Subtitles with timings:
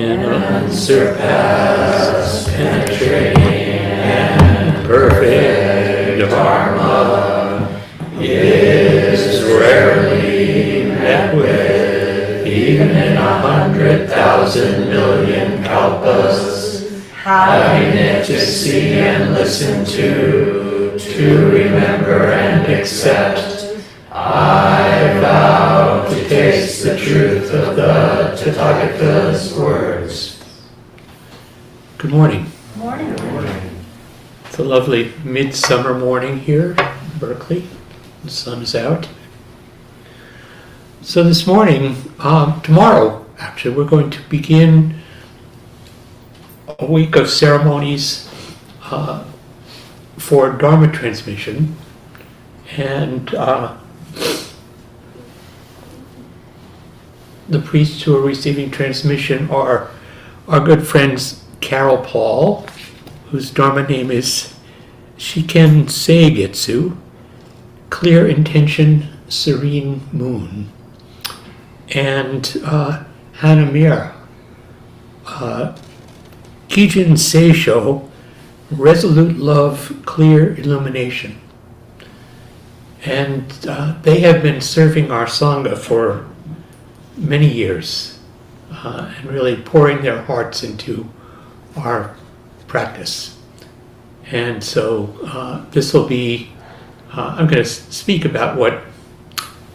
[0.00, 1.18] in unsurpassed,
[2.54, 7.82] penetrating, and perfect Dharma
[8.20, 17.02] is rarely met with, even in a hundred thousand million kalpas.
[17.12, 23.64] Having it to see and listen to, to remember and accept.
[24.12, 24.77] I
[25.20, 30.42] vow to taste the truth of the Tathagata's words.
[31.98, 32.46] Good morning.
[32.76, 33.14] Morning.
[34.46, 37.66] It's a lovely midsummer morning here in Berkeley.
[38.24, 39.08] The sun is out.
[41.00, 45.00] So this morning, um, tomorrow, actually, we're going to begin
[46.78, 48.28] a week of ceremonies
[48.82, 49.24] uh,
[50.16, 51.76] for Dharma transmission.
[52.76, 53.77] And uh,
[57.48, 59.90] the priests who are receiving transmission are
[60.46, 62.66] our good friends Carol Paul,
[63.30, 64.54] whose Dharma name is
[65.16, 66.96] Shiken Seigetsu,
[67.90, 70.70] Clear Intention Serene Moon,
[71.94, 74.14] and uh, Hannah Mira,
[75.26, 75.76] uh,
[76.68, 78.08] Kijin Seisho,
[78.70, 81.40] Resolute Love, Clear Illumination.
[83.04, 86.26] And uh, they have been serving our Sangha for
[87.18, 88.18] many years
[88.70, 91.08] uh, and really pouring their hearts into
[91.76, 92.16] our
[92.66, 93.36] practice.
[94.30, 96.50] And so uh, this will be,
[97.12, 98.82] uh, I'm going to speak about what,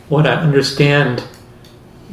[0.10, 1.24] what I understand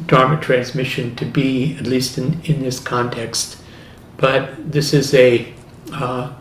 [0.07, 3.61] Dharma transmission to be, at least in, in this context.
[4.17, 5.53] But this is a,
[5.93, 6.33] uh,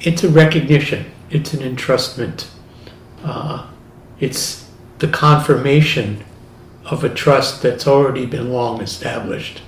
[0.00, 2.48] it's a recognition, it's an entrustment,
[3.22, 3.66] uh,
[4.20, 4.63] it's
[5.04, 6.24] the confirmation
[6.86, 9.60] of a trust that's already been long established.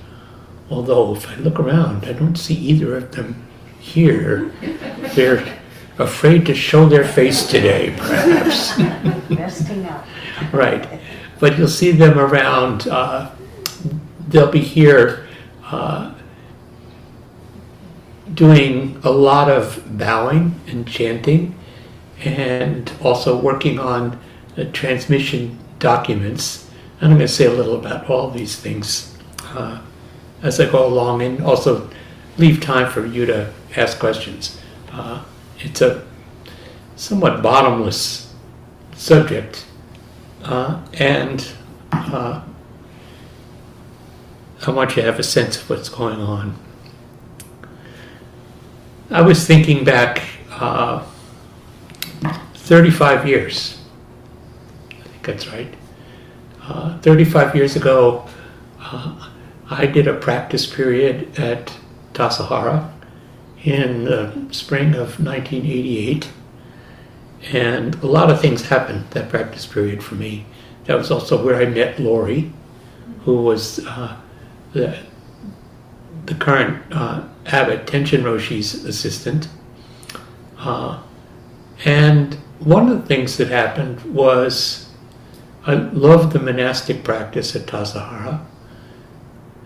[0.71, 3.45] Although, if I look around, I don't see either of them
[3.79, 4.51] here.
[5.13, 5.59] They're
[5.99, 8.79] afraid to show their face today, perhaps.
[9.29, 10.05] Resting up.
[10.51, 10.99] right.
[11.39, 12.87] But you'll see them around.
[12.87, 13.29] Uh,
[14.27, 15.27] they'll be here
[15.65, 16.15] uh,
[18.33, 21.53] doing a lot of bowing and chanting,
[22.23, 24.19] and also working on
[24.57, 26.69] the transmission documents.
[26.99, 29.79] And I'm going to say a little about all these things uh,
[30.41, 31.89] as I go along, and also
[32.37, 34.59] leave time for you to ask questions.
[34.91, 35.23] Uh,
[35.59, 36.05] it's a
[36.95, 38.33] somewhat bottomless
[38.95, 39.65] subject,
[40.43, 41.51] uh, and
[41.91, 42.41] uh,
[44.65, 46.57] I want you to have a sense of what's going on.
[49.11, 51.05] I was thinking back uh,
[52.55, 53.76] 35 years.
[55.27, 55.73] That's right.
[56.61, 58.25] Uh, 35 years ago,
[58.79, 59.29] uh,
[59.69, 61.77] I did a practice period at
[62.13, 62.89] Tassajara
[63.61, 66.29] in the spring of 1988.
[67.51, 70.45] And a lot of things happened that practice period for me.
[70.85, 72.53] That was also where I met Laurie,
[73.25, 74.15] who was uh,
[74.71, 74.97] the,
[76.25, 79.49] the current uh, abbot, Tenshin Roshi's assistant.
[80.57, 81.01] Uh,
[81.83, 84.86] and one of the things that happened was
[85.67, 88.43] I loved the monastic practice at Tassajara.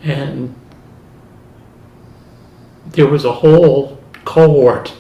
[0.01, 0.56] And
[2.88, 4.94] there was a whole cohort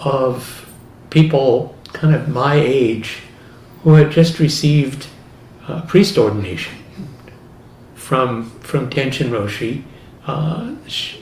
[0.00, 0.68] of
[1.10, 3.18] people kind of my age
[3.84, 5.06] who had just received
[5.68, 6.74] uh, priest ordination
[7.94, 9.84] from from Tenshin Roshi
[10.26, 11.18] uh, sh-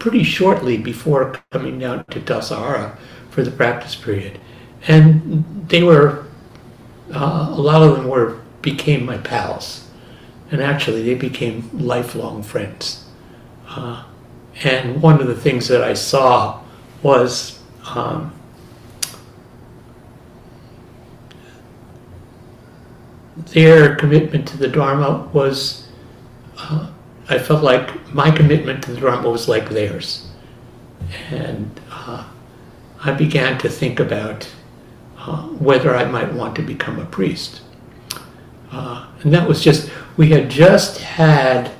[0.00, 2.98] pretty shortly before coming down to Tassajara
[3.30, 4.40] for the practice period,
[4.88, 6.26] and they were
[7.12, 9.88] uh, a lot of them were became my pals,
[10.50, 13.04] and actually they became lifelong friends.
[13.68, 14.04] Uh,
[14.64, 16.60] and one of the things that I saw
[17.02, 17.58] was
[17.94, 18.32] um,
[23.36, 25.88] their commitment to the Dharma was,
[26.58, 26.90] uh,
[27.28, 30.28] I felt like my commitment to the Dharma was like theirs.
[31.30, 32.24] And uh,
[33.02, 34.48] I began to think about
[35.26, 37.62] uh, whether I might want to become a priest.
[38.72, 41.70] Uh, and that was just, we had just had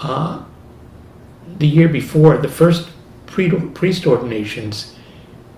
[0.00, 0.44] uh,
[1.58, 2.90] the year before the first
[3.26, 4.94] priest ordinations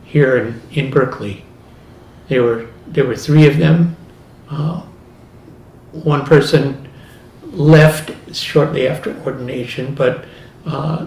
[0.05, 1.45] here in, in Berkeley.
[2.29, 3.97] There were there were three of them.
[4.49, 4.83] Uh,
[5.93, 6.89] one person
[7.43, 10.25] left shortly after ordination, but
[10.65, 11.07] uh,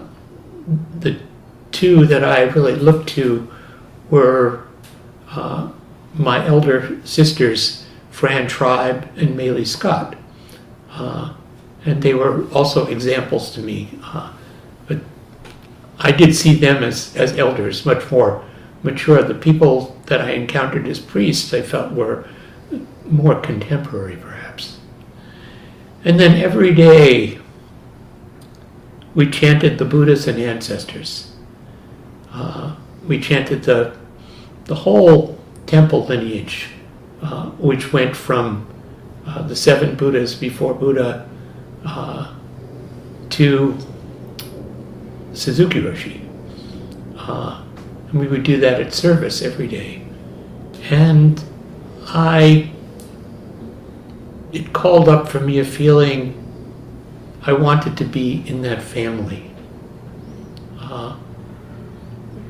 [1.00, 1.18] the
[1.72, 3.50] two that I really looked to
[4.10, 4.66] were
[5.30, 5.70] uh,
[6.14, 10.16] my elder sisters, Fran Tribe and Maylie Scott.
[10.90, 11.34] Uh,
[11.84, 13.98] and they were also examples to me.
[14.02, 14.32] Uh,
[14.86, 14.98] but
[15.98, 18.44] I did see them as, as elders, much more
[18.82, 19.22] mature.
[19.22, 22.28] The people that I encountered as priests, I felt were
[23.06, 24.78] more contemporary, perhaps.
[26.04, 27.38] And then every day,
[29.14, 31.32] we chanted the Buddhas and ancestors.
[32.32, 32.76] Uh,
[33.06, 33.96] we chanted the
[34.70, 35.36] the whole
[35.66, 36.68] temple lineage,
[37.22, 38.64] uh, which went from
[39.26, 41.28] uh, the seven Buddhas before Buddha
[41.84, 42.32] uh,
[43.30, 43.76] to
[45.32, 46.24] Suzuki Roshi.
[47.16, 47.64] Uh,
[48.10, 50.06] and we would do that at service every day.
[50.88, 51.42] And
[52.06, 52.70] I,
[54.52, 56.36] it called up for me a feeling
[57.42, 59.50] I wanted to be in that family.
[60.78, 61.16] Uh,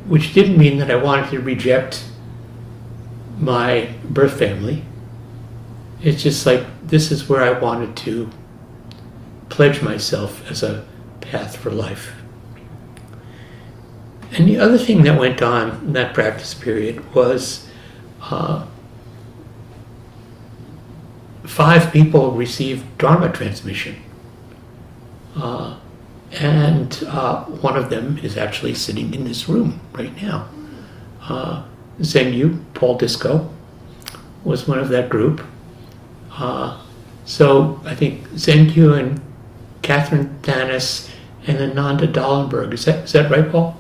[0.07, 2.05] which didn't mean that I wanted to reject
[3.41, 4.85] my birth family.
[6.03, 8.31] It's just like this is where I wanted to
[9.49, 10.87] pledge myself as a
[11.21, 12.13] path for life.
[14.33, 17.69] And the other thing that went on in that practice period was
[18.23, 18.67] uh,
[21.45, 23.97] five people received Dharma transmission.
[25.35, 25.79] Uh,
[26.33, 30.49] and uh, one of them is actually sitting in this room right now.
[31.23, 31.65] Uh,
[32.01, 33.51] Yu Paul Discoe,
[34.45, 35.43] was one of that group.
[36.33, 36.81] Uh,
[37.25, 39.21] so I think Yu and
[39.83, 41.11] Katherine Thanas
[41.47, 42.73] and Ananda Dalenberg.
[42.75, 43.77] Is that, is that right, Paul?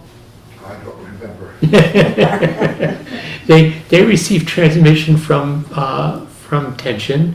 [0.64, 1.54] I don't remember.
[3.46, 7.34] they they received transmission from uh, from Tenshin,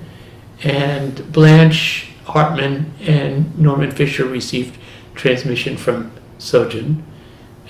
[0.64, 4.78] and Blanche Hartman and Norman Fischer received
[5.16, 7.04] transmission from Sojun,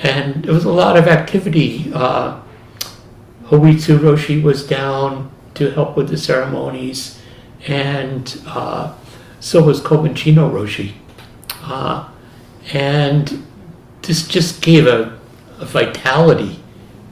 [0.01, 1.91] and there was a lot of activity.
[1.93, 2.39] Uh,
[3.47, 7.21] Hoitsu Roshi was down to help with the ceremonies,
[7.67, 8.95] and uh,
[9.39, 10.93] so was Kobun Chino Roshi.
[11.61, 12.09] Uh,
[12.73, 13.45] and
[14.01, 15.19] this just gave a,
[15.59, 16.59] a vitality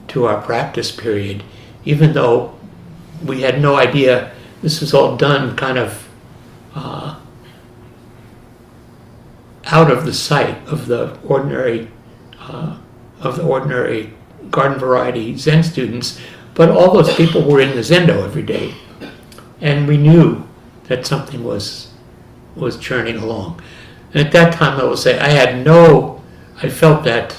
[0.08, 1.42] to our practice period,
[1.84, 2.58] even though
[3.24, 4.32] we had no idea
[4.62, 6.08] this was all done kind of
[6.74, 7.18] uh,
[9.66, 11.88] out of the sight of the ordinary
[12.38, 12.78] uh,
[13.20, 14.12] of the ordinary
[14.54, 16.20] garden variety Zen students,
[16.54, 18.74] but all those people were in the Zendo every day,
[19.60, 20.46] and we knew
[20.84, 21.92] that something was
[22.54, 23.60] was churning along.
[24.12, 26.22] And at that time, I will say I had no,
[26.62, 27.36] I felt that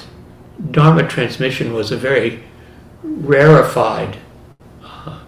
[0.70, 2.42] Dharma transmission was a very
[3.02, 4.18] rarefied
[4.82, 5.20] uh,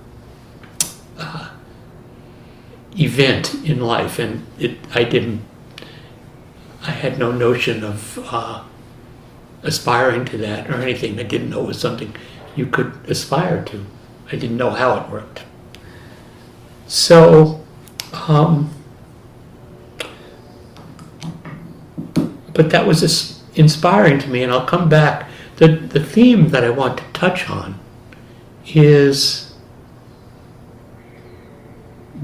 [1.18, 1.50] uh,
[2.98, 5.42] event in life, and it, I didn't,
[6.82, 8.64] I had no notion of uh,
[9.62, 11.18] aspiring to that or anything.
[11.18, 12.14] I didn't know it was something
[12.56, 13.84] you could aspire to.
[14.30, 15.44] I didn't know how it worked.
[16.86, 17.64] So,
[18.12, 18.70] um,
[22.54, 25.28] but that was inspiring to me, and I'll come back.
[25.56, 27.78] The, the theme that I want to touch on
[28.66, 29.54] is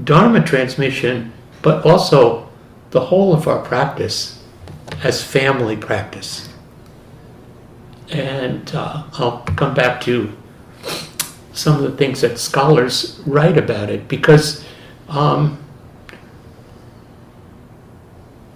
[0.03, 2.49] Dharma transmission, but also
[2.91, 4.43] the whole of our practice
[5.03, 6.44] as family practice.
[8.15, 10.31] And uh, I'll come back to
[11.51, 14.63] some of the things that scholars write about it because,
[15.09, 15.61] um,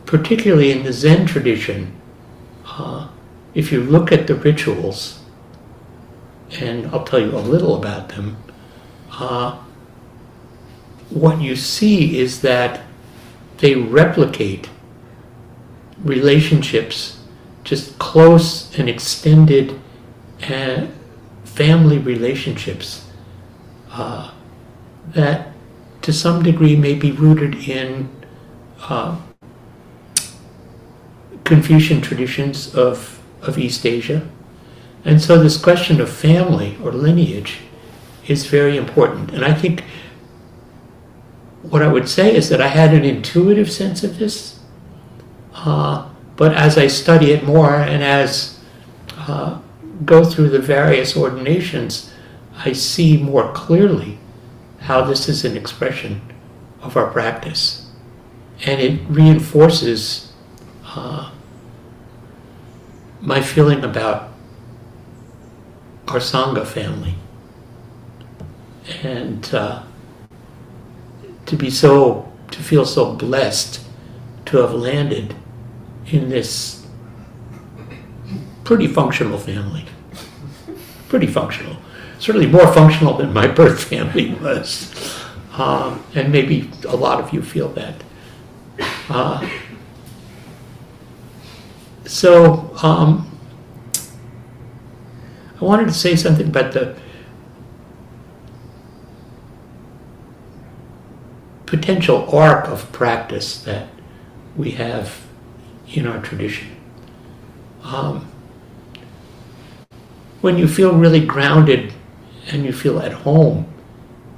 [0.05, 1.93] particularly in the Zen tradition,
[2.67, 3.09] uh,
[3.53, 5.19] if you look at the rituals,
[6.61, 8.37] and I'll tell you a little about them,
[9.11, 9.59] uh,
[11.09, 12.79] what you see is that
[13.57, 14.69] they replicate
[16.01, 17.18] relationships
[17.63, 19.79] just close and extended
[20.49, 20.87] uh,
[21.43, 23.07] family relationships
[23.91, 24.31] uh,
[25.07, 25.51] that
[26.01, 28.09] to some degree may be rooted in
[28.81, 29.19] uh,
[31.43, 34.27] Confucian traditions of, of East Asia.
[35.03, 37.59] And so this question of family or lineage
[38.27, 39.31] is very important.
[39.31, 39.83] And I think
[41.63, 44.59] what I would say is that I had an intuitive sense of this.
[45.53, 46.07] Uh,
[46.39, 48.58] but as I study it more and as
[49.17, 49.60] uh,
[50.05, 52.13] go through the various ordinations,
[52.55, 54.19] I see more clearly
[54.79, 56.22] how this is an expression
[56.81, 57.91] of our practice.
[58.65, 60.31] And it reinforces
[60.86, 61.29] uh,
[63.19, 64.31] my feeling about
[66.08, 67.15] our Sangha family.
[69.03, 69.84] And uh,
[71.48, 73.86] to be so, to feel so blessed
[74.46, 75.36] to have landed
[76.11, 76.85] in this
[78.63, 79.85] pretty functional family.
[81.07, 81.77] Pretty functional.
[82.19, 84.93] Certainly more functional than my birth family was.
[85.53, 87.95] Um, and maybe a lot of you feel that.
[89.09, 89.49] Uh,
[92.05, 93.29] so um,
[95.59, 96.95] I wanted to say something about the
[101.65, 103.89] potential arc of practice that
[104.55, 105.28] we have
[105.93, 106.75] in our tradition.
[107.84, 108.29] Um,
[110.41, 111.93] when you feel really grounded
[112.48, 113.72] and you feel at home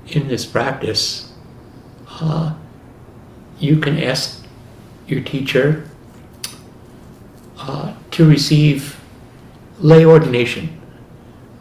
[0.07, 1.31] in this practice,
[2.09, 2.53] uh,
[3.59, 4.45] you can ask
[5.07, 5.87] your teacher
[7.59, 8.99] uh, to receive
[9.79, 10.81] lay ordination,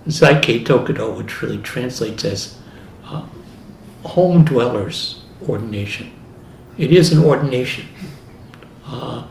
[0.07, 2.59] Zaike Tokudo, which really translates as
[3.05, 3.27] uh,
[4.05, 6.13] home dwellers ordination.
[6.79, 7.87] It is an ordination.
[8.87, 9.27] Uh,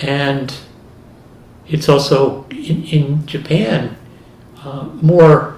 [0.00, 0.54] and
[1.68, 3.96] it's also in, in Japan
[4.64, 5.56] uh, more,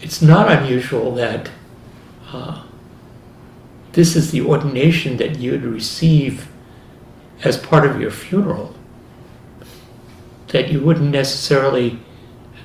[0.00, 1.50] it's not unusual that
[2.32, 2.62] uh,
[3.92, 6.48] this is the ordination that you'd receive
[7.42, 8.74] as part of your funeral.
[10.48, 11.98] That you wouldn't necessarily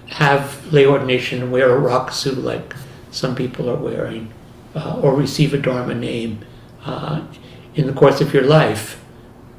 [0.07, 2.75] have lay ordination and wear a rakusu like
[3.11, 4.31] some people are wearing,
[4.75, 6.43] uh, or receive a dharma name
[6.83, 7.25] uh,
[7.75, 9.01] in the course of your life.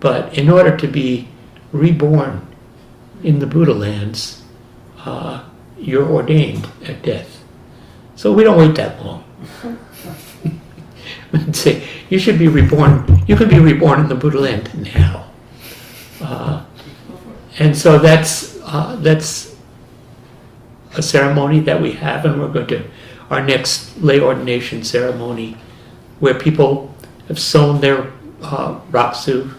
[0.00, 1.28] But in order to be
[1.72, 2.46] reborn
[3.22, 4.42] in the Buddha lands,
[5.04, 5.44] uh,
[5.78, 7.42] you're ordained at death.
[8.14, 9.24] So we don't wait that long.
[11.52, 15.26] Say, you should be reborn, you could be reborn in the Buddha land now.
[16.20, 16.64] Uh,
[17.58, 19.56] and so that's, uh, that's
[20.94, 22.84] a ceremony that we have, and we're going to,
[23.30, 25.56] our next lay ordination ceremony,
[26.20, 26.94] where people
[27.28, 28.12] have sown their
[28.42, 29.52] uh, rakusu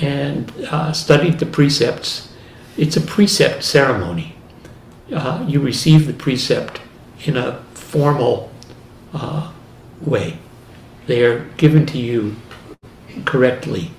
[0.00, 2.32] and uh, studied the precepts.
[2.76, 4.36] It's a precept ceremony.
[5.12, 6.80] Uh, you receive the precept
[7.24, 8.50] in a formal
[9.12, 9.52] uh,
[10.00, 10.38] way.
[11.06, 12.36] They are given to you
[13.24, 13.90] correctly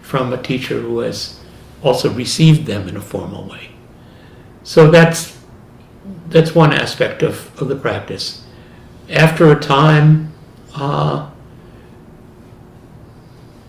[0.00, 1.40] from a teacher who has
[1.82, 3.70] also received them in a formal way.
[4.62, 5.38] So that's
[6.28, 8.44] that's one aspect of, of the practice.
[9.10, 10.32] After a time,
[10.74, 11.30] uh,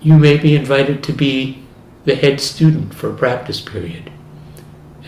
[0.02, 1.63] you may be invited to be
[2.06, 4.12] the head student for a practice period.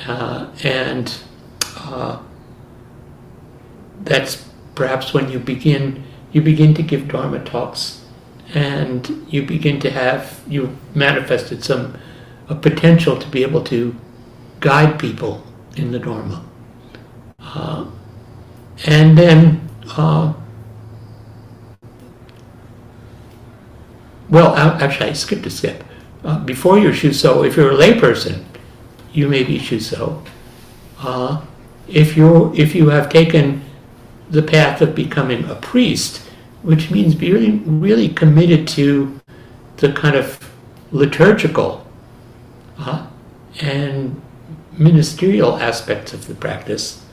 [0.08, 1.18] Uh, and
[1.78, 2.20] uh,
[4.04, 8.06] that's perhaps when you begin you begin to give dharma talks
[8.54, 11.98] and you begin to have you manifested some
[12.50, 13.96] a potential to be able to
[14.60, 15.44] guide people
[15.78, 16.44] in the dharma
[17.40, 17.86] uh,
[18.86, 20.34] and then uh,
[24.30, 25.84] well actually i skipped a step
[26.26, 28.44] uh, before you're shuso if you're a layperson
[29.14, 30.26] you may be shuso
[31.00, 31.42] uh,
[31.88, 33.62] if you if you have taken
[34.30, 36.18] the path of becoming a priest,
[36.64, 39.20] which means be really really committed to
[39.78, 40.52] the kind of
[40.92, 41.86] liturgical
[42.80, 43.06] uh,
[43.62, 44.22] and
[44.72, 47.06] ministerial aspects of the practice,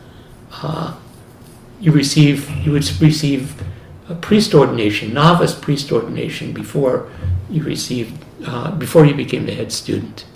[0.63, 0.97] uh,
[1.81, 3.63] you receive you would receive
[4.09, 7.11] a priest ordination, novice priest ordination before
[7.51, 10.27] you received uh, before he became the head student.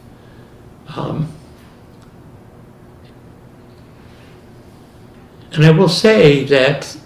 [0.97, 1.33] Um,
[5.57, 6.99] And I will say that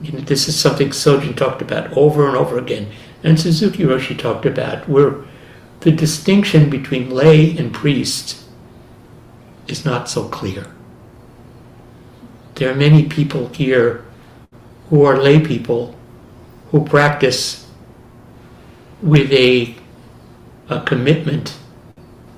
[0.00, 2.90] you know, this is something Sojun talked about over and over again,
[3.22, 5.16] and Suzuki Roshi talked about, where
[5.80, 8.42] the distinction between lay and priest
[9.68, 10.66] is not so clear.
[12.54, 14.04] There are many people here
[14.88, 15.94] who are lay people
[16.70, 17.68] who practice
[19.02, 19.74] with a,
[20.68, 21.58] a commitment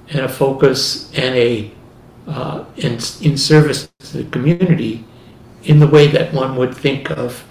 [0.08, 1.70] and a focus and a
[2.26, 5.04] uh, in, in service to the community
[5.64, 7.44] in the way that one would think of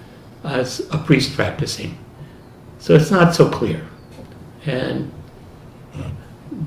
[0.43, 1.97] as a priest practicing.
[2.79, 3.85] So it's not so clear.
[4.65, 5.11] And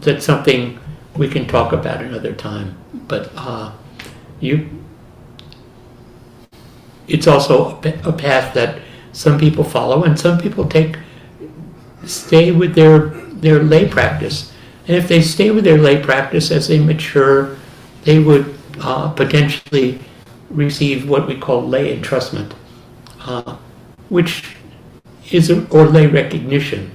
[0.01, 0.79] that's something
[1.17, 2.77] we can talk about another time.
[3.09, 3.73] But uh,
[4.41, 4.69] you,
[7.09, 8.81] it's also a path that
[9.13, 10.99] some people follow and some people take,
[12.05, 13.09] stay with their,
[13.47, 14.53] their lay practice.
[14.89, 17.57] And if they stay with their lay practice as they mature,
[18.03, 20.01] they would uh, potentially
[20.51, 22.53] receive what we call lay entrustment,
[23.21, 23.57] uh,
[24.09, 24.57] which
[25.31, 26.91] is a, or lay recognition.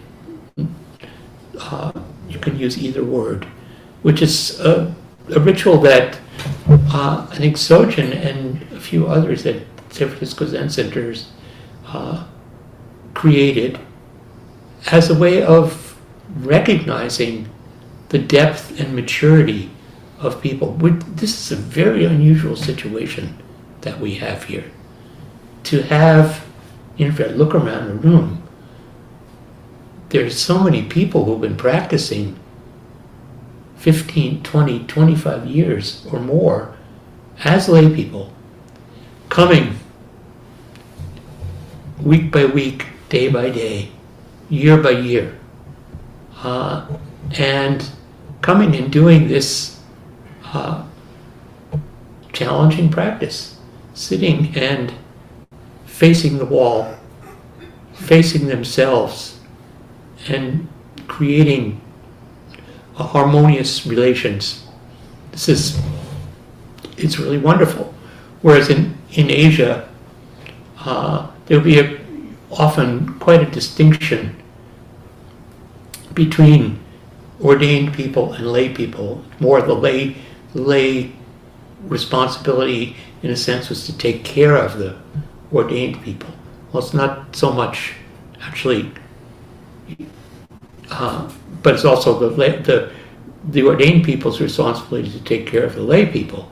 [1.57, 1.91] Uh,
[2.29, 3.45] you can use either word,
[4.01, 4.93] which is a,
[5.33, 6.19] a ritual that
[6.67, 11.31] uh, I think Sojun and a few others at San Francisco Zen Centers
[11.87, 12.25] uh,
[13.13, 13.79] created
[14.91, 15.90] as a way of
[16.35, 17.49] recognizing
[18.09, 19.71] the depth and maturity
[20.19, 20.73] of people.
[20.73, 23.37] We're, this is a very unusual situation
[23.81, 24.65] that we have here.
[25.65, 26.45] To have,
[26.97, 28.43] you know, if look around the room,
[30.09, 32.37] there's so many people who've been practicing
[33.77, 36.75] 15, 20, 25 years or more
[37.43, 38.31] as lay people,
[39.29, 39.79] coming
[41.99, 43.89] week by week, day by day,
[44.49, 45.39] year by year,
[46.43, 46.87] uh,
[47.37, 47.89] and
[48.41, 49.79] coming and doing this
[50.45, 50.83] uh,
[52.33, 53.57] challenging practice,
[53.93, 54.93] sitting and
[55.85, 56.95] facing the wall,
[57.93, 59.39] facing themselves,
[60.27, 60.67] and
[61.07, 61.79] creating
[62.95, 64.63] harmonious relations.
[65.31, 65.81] This is
[66.97, 67.93] it's really wonderful.
[68.41, 69.87] Whereas in in Asia,
[70.79, 71.99] uh, there'll be a,
[72.49, 74.40] often quite a distinction
[76.13, 76.79] between
[77.41, 79.23] ordained people and lay people.
[79.39, 80.17] More the lay
[80.53, 81.11] lay
[81.83, 84.97] responsibility, in a sense, was to take care of the
[85.51, 86.29] ordained people.
[86.71, 87.93] Well, it's not so much
[88.41, 88.91] actually,
[90.89, 91.31] uh,
[91.63, 92.29] but it's also the
[92.61, 92.91] the
[93.49, 96.51] the ordained people's responsibility to take care of the lay people.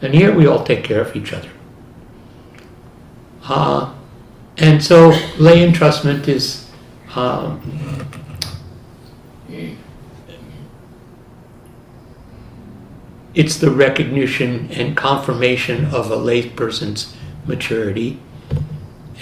[0.00, 1.50] And here we all take care of each other.
[3.42, 3.92] Uh,
[4.56, 6.70] and so lay entrustment is
[7.16, 7.60] um,
[13.38, 17.14] it's the recognition and confirmation of a lay person's
[17.46, 18.18] maturity.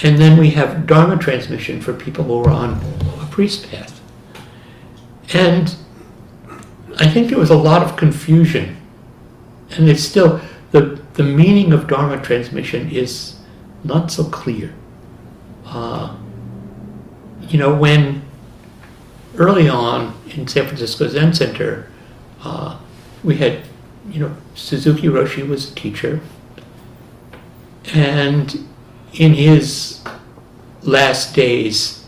[0.02, 2.80] And then we have Dharma transmission for people who are on
[3.20, 4.00] a priest path.
[5.34, 5.74] And
[6.98, 8.78] I think there was a lot of confusion.
[9.72, 10.40] And it's still,
[10.70, 13.36] the, the meaning of Dharma transmission is
[13.84, 14.72] not so clear.
[15.66, 16.16] Uh,
[17.42, 18.22] you know, when
[19.36, 21.90] early on in San Francisco Zen Center,
[22.42, 22.78] uh,
[23.22, 23.62] we had,
[24.10, 26.20] you know, Suzuki Roshi was a teacher.
[27.94, 28.66] And
[29.12, 30.02] in his
[30.82, 32.04] last days,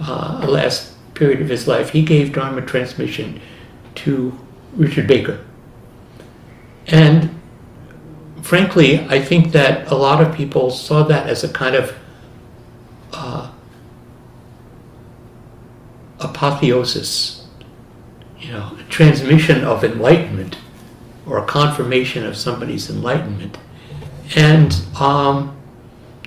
[0.00, 3.40] uh, last period of his life, he gave Dharma transmission
[3.96, 4.38] to
[4.76, 5.44] Richard Baker.
[6.86, 7.38] And
[8.42, 11.94] frankly, I think that a lot of people saw that as a kind of
[13.12, 13.50] uh,
[16.20, 17.37] apotheosis,
[18.38, 20.58] you know, a transmission of enlightenment
[21.26, 23.58] or a confirmation of somebody's enlightenment.
[24.36, 25.56] And um,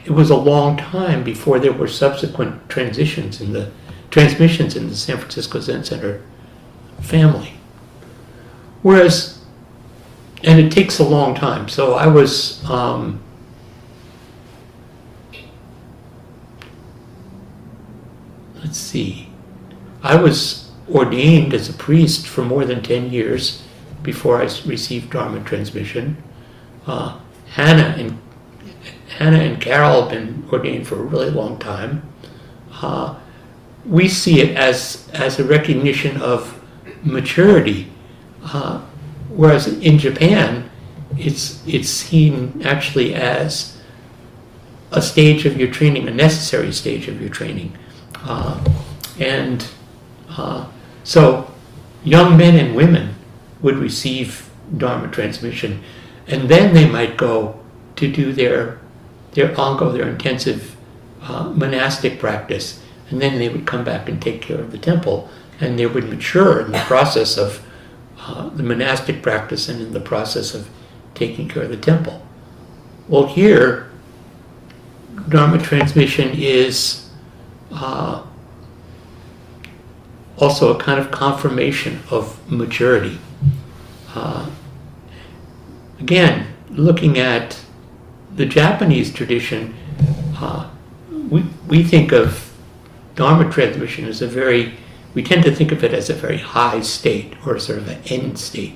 [0.06, 3.72] it was a long time before there were subsequent transitions in the
[4.10, 6.22] transmissions in the San Francisco Zen Center
[7.00, 7.54] family.
[8.82, 9.44] Whereas,
[10.44, 11.70] and it takes a long time.
[11.70, 13.22] So I was, um,
[18.56, 19.30] let's see,
[20.04, 23.64] I was ordained as a priest for more than 10 years
[24.04, 26.22] before I received Dharma transmission.
[26.86, 27.20] Uh,
[27.52, 28.18] Hannah and
[29.18, 32.02] Hannah and Carol have been ordained for a really long time.
[32.72, 33.16] Uh,
[33.86, 36.60] we see it as as a recognition of
[37.04, 37.92] maturity,
[38.44, 38.80] uh,
[39.30, 40.70] whereas in Japan,
[41.18, 43.78] it's it's seen actually as
[44.92, 47.78] a stage of your training, a necessary stage of your training,
[48.24, 48.64] uh,
[49.20, 49.68] and
[50.30, 50.68] uh,
[51.04, 51.52] so
[52.04, 53.16] young men and women
[53.62, 55.84] would receive Dharma transmission,
[56.28, 57.60] and then they might go
[57.98, 58.80] to do their
[59.34, 60.76] their ango, their intensive
[61.22, 65.30] uh, monastic practice, and then they would come back and take care of the temple,
[65.60, 67.66] and they would mature in the process of
[68.20, 70.70] uh, the monastic practice and in the process of
[71.14, 72.26] taking care of the temple.
[73.08, 73.90] Well, here,
[75.30, 77.10] Dharma transmission is
[77.72, 78.24] uh,
[80.42, 83.20] also a kind of confirmation of maturity.
[84.16, 84.50] Uh,
[86.00, 87.64] again, looking at
[88.36, 89.76] the Japanese tradition,
[90.38, 90.70] uh,
[91.30, 92.52] we, we think of
[93.16, 94.74] Dharma transmission as a very,
[95.14, 98.02] we tend to think of it as a very high state or sort of an
[98.08, 98.76] end state.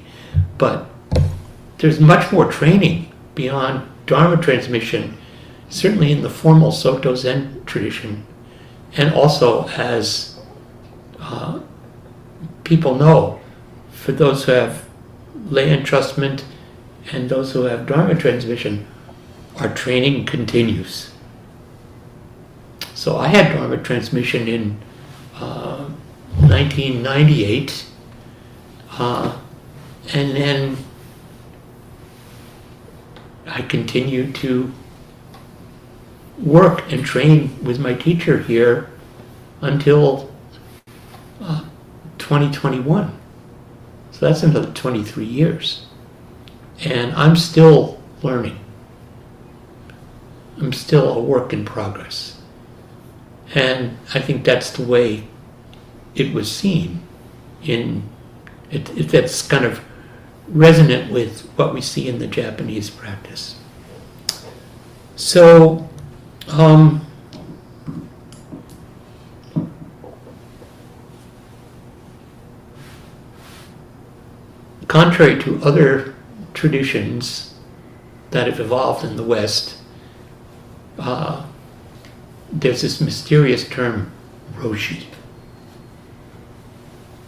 [0.58, 0.86] But
[1.80, 5.18] there's much more training beyond Dharma transmission,
[5.70, 8.26] certainly in the formal Soto Zen tradition,
[8.94, 10.35] and also as
[12.66, 13.40] people know,
[13.92, 14.86] for those who have
[15.50, 16.44] lay entrustment
[17.12, 18.86] and those who have Dharma transmission,
[19.58, 21.12] our training continues.
[22.94, 24.78] So I had Dharma transmission in
[25.36, 25.86] uh,
[26.40, 27.86] 1998,
[28.98, 29.38] uh,
[30.14, 30.78] and then
[33.48, 34.74] I continued to
[36.40, 38.90] work and train with my teacher here
[39.62, 40.35] until
[42.26, 43.16] 2021.
[44.10, 45.86] So that's another 23 years.
[46.84, 48.60] And I'm still learning.
[50.58, 52.42] I'm still a work in progress.
[53.54, 55.28] And I think that's the way
[56.16, 57.02] it was seen
[57.62, 58.10] in
[58.72, 59.80] It, it, that's kind of
[60.48, 63.56] resonant with what we see in the Japanese practice.
[65.16, 65.88] So,
[66.48, 67.05] um,
[74.96, 76.16] contrary to other
[76.54, 77.54] traditions
[78.32, 79.76] that have evolved in the West,
[80.98, 81.46] uh,
[82.50, 84.10] there's this mysterious term,
[84.54, 85.04] Roshi.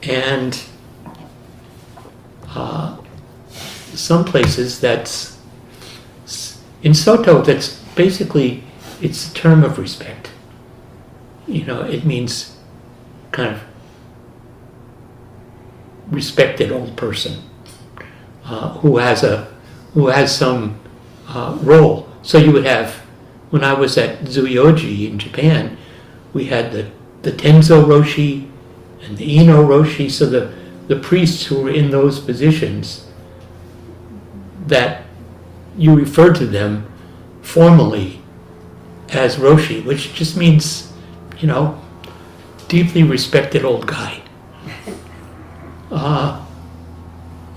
[0.01, 0.63] And
[2.47, 2.99] uh,
[3.93, 5.37] some places that's
[6.83, 8.63] in Soto that's basically
[9.01, 10.31] it's a term of respect.
[11.45, 12.55] You know, it means
[13.33, 13.61] kind of
[16.09, 17.41] respected old person
[18.47, 19.53] uh, who has a
[19.93, 20.79] who has some
[21.27, 22.07] uh, role.
[22.21, 22.95] So you would have
[23.49, 25.77] when I was at Zuioji in Japan,
[26.33, 26.89] we had the
[27.21, 28.49] the Tenzo Roshi
[29.03, 30.09] and the Ino Roshi.
[30.09, 30.53] So the
[30.87, 33.07] the priests who were in those positions
[34.67, 35.03] that
[35.77, 36.89] you refer to them
[37.41, 38.21] formally
[39.09, 40.91] as Roshi, which just means,
[41.39, 41.79] you know,
[42.67, 44.21] deeply respected old guy.
[45.89, 46.45] Uh,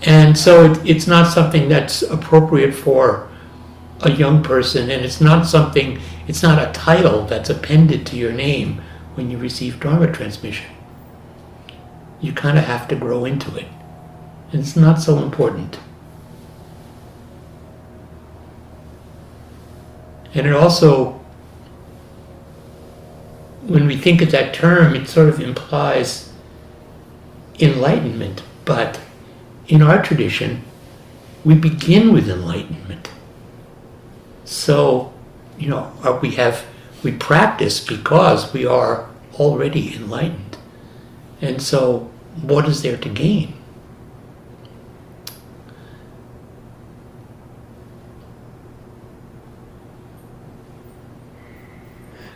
[0.03, 3.29] and so it, it's not something that's appropriate for
[4.03, 8.33] a young person, and it's not something, it's not a title that's appended to your
[8.33, 8.81] name
[9.15, 10.71] when you receive Dharma transmission.
[12.21, 13.67] You kind of have to grow into it.
[14.53, 15.79] And it's not so important.
[20.35, 21.21] And it also,
[23.63, 26.33] when we think of that term, it sort of implies
[27.59, 28.43] enlightenment.
[28.65, 29.01] But
[29.71, 30.65] in our tradition,
[31.45, 33.09] we begin with enlightenment.
[34.45, 35.13] So,
[35.57, 36.67] you know, uh, we have,
[37.05, 40.59] we practice because we are already enlightened.
[41.41, 42.11] And so,
[42.43, 43.55] what is there to gain?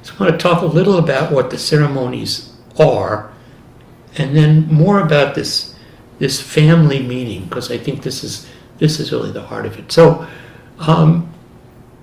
[0.02, 3.32] So I want to talk a little about what the ceremonies are,
[4.16, 5.73] and then more about this
[6.24, 9.92] this family meaning, because I think this is this is really the heart of it.
[9.92, 10.26] So,
[10.78, 11.30] um,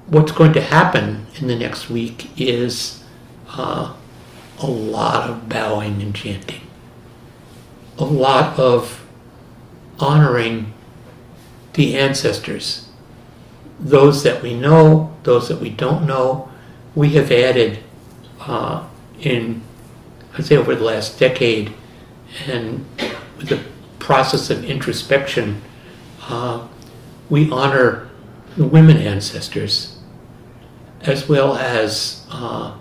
[0.06, 3.04] what's going to happen in the next week is
[3.48, 3.96] uh,
[4.60, 6.62] a lot of bowing and chanting,
[7.98, 9.04] a lot of
[9.98, 10.72] honoring
[11.74, 12.90] the ancestors,
[13.80, 16.48] those that we know, those that we don't know.
[16.94, 17.80] We have added
[18.40, 18.88] uh,
[19.20, 19.64] in,
[20.38, 21.74] I'd say, over the last decade,
[22.46, 22.86] and
[23.36, 23.71] with the
[24.02, 25.62] process of introspection,
[26.28, 26.68] uh,
[27.30, 28.10] we honor
[28.58, 29.98] the women ancestors
[31.02, 32.76] as well as uh,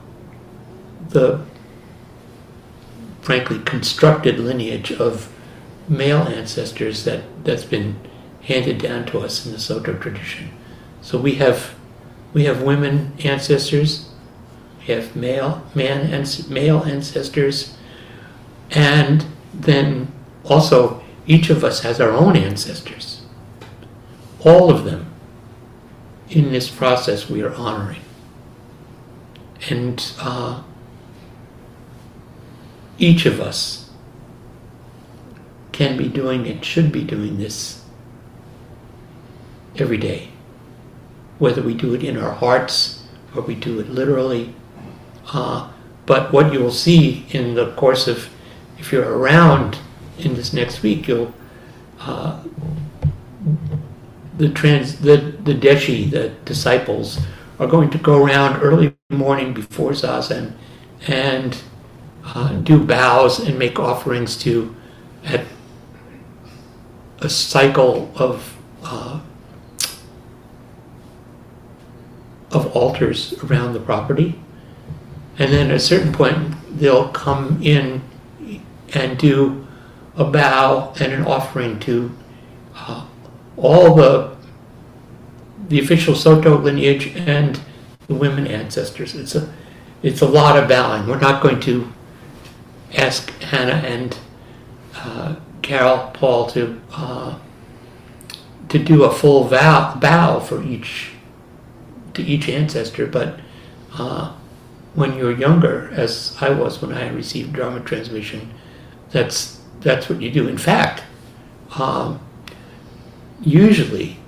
[1.08, 1.40] the
[3.22, 5.32] frankly constructed lineage of
[5.88, 7.98] male ancestors that, that's been
[8.42, 10.50] handed down to us in the Soto tradition.
[11.02, 11.74] So we have
[12.32, 14.08] we have women ancestors,
[14.78, 17.76] we have male man and male ancestors,
[18.70, 20.12] and then
[20.44, 20.99] also
[21.30, 23.22] each of us has our own ancestors.
[24.40, 25.06] All of them
[26.28, 28.00] in this process we are honoring.
[29.70, 30.64] And uh,
[32.98, 33.90] each of us
[35.70, 37.84] can be doing it, should be doing this
[39.76, 40.30] every day.
[41.38, 43.04] Whether we do it in our hearts
[43.36, 44.52] or we do it literally.
[45.32, 45.70] Uh,
[46.06, 48.30] but what you'll see in the course of,
[48.78, 49.78] if you're around
[50.24, 51.32] in this next week, you'll,
[52.00, 52.42] uh,
[54.36, 57.20] the trans, the, the Deshi, the disciples,
[57.58, 60.52] are going to go around early morning before Zazen
[61.06, 61.60] and
[62.24, 64.74] uh, do bows and make offerings to
[65.24, 65.44] at
[67.20, 69.20] a cycle of uh,
[72.50, 74.38] of altars around the property,
[75.38, 78.02] and then at a certain point they'll come in
[78.94, 79.66] and do
[80.20, 82.14] a bow and an offering to
[82.76, 83.06] uh,
[83.56, 84.36] all the
[85.68, 87.60] the official Soto lineage and
[88.06, 89.14] the women ancestors.
[89.14, 89.52] It's a
[90.02, 91.06] it's a lot of bowing.
[91.06, 91.90] We're not going to
[92.94, 94.18] ask Hannah and
[94.94, 97.38] uh, Carol Paul to uh,
[98.68, 101.12] to do a full vow, bow for each
[102.14, 103.40] to each ancestor, but
[103.94, 104.34] uh,
[104.94, 108.52] when you're younger, as I was when I received Dharma transmission,
[109.10, 110.48] that's that's what you do.
[110.48, 111.02] In fact,
[111.78, 112.20] um,
[113.40, 114.18] usually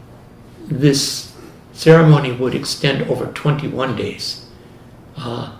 [0.67, 1.35] this
[1.73, 4.47] ceremony would extend over 21 days.
[5.17, 5.57] Uh,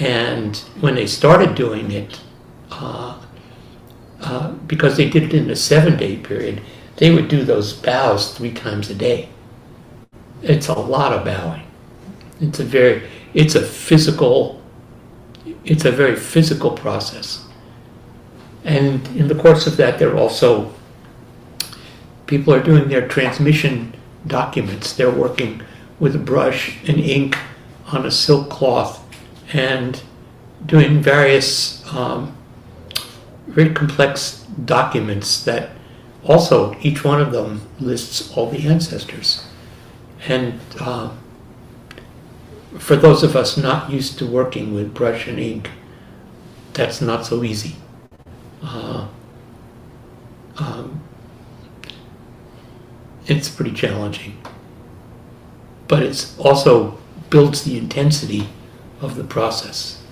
[0.00, 2.20] and when they started doing it,
[2.70, 3.20] uh,
[4.20, 6.60] uh, because they did it in a seven day period,
[6.96, 9.28] they would do those bows three times a day.
[10.42, 11.62] It's a lot of bowing.
[12.40, 14.62] It's a very, it's a physical,
[15.64, 17.43] it's a very physical process.
[18.64, 20.72] And in the course of that, they're also,
[22.26, 23.94] people are doing their transmission
[24.26, 24.92] documents.
[24.94, 25.62] They're working
[26.00, 27.36] with a brush and ink
[27.92, 29.04] on a silk cloth
[29.52, 30.02] and
[30.66, 32.36] doing various um,
[33.46, 35.70] very complex documents that
[36.24, 39.46] also each one of them lists all the ancestors.
[40.26, 41.10] And uh,
[42.78, 45.70] for those of us not used to working with brush and ink,
[46.72, 47.76] that's not so easy.
[48.64, 49.06] Uh,
[50.56, 51.02] um,
[53.26, 54.36] it's pretty challenging.
[55.86, 56.98] But it's also
[57.30, 58.48] builds the intensity
[59.00, 60.02] of the process.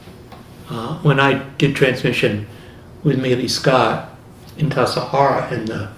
[0.69, 2.47] Uh, when I did transmission
[3.03, 4.11] with Maylie Scott
[4.57, 5.91] in Tassajara in the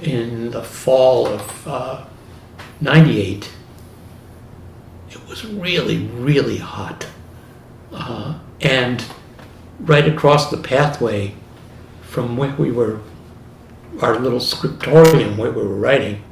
[0.00, 2.04] in the fall of uh,
[2.80, 3.50] '98,
[5.10, 7.06] it was really really hot,
[7.92, 9.04] uh, and
[9.80, 11.34] right across the pathway
[12.08, 13.00] from where we were,
[14.00, 16.22] our little scriptorium where we were writing,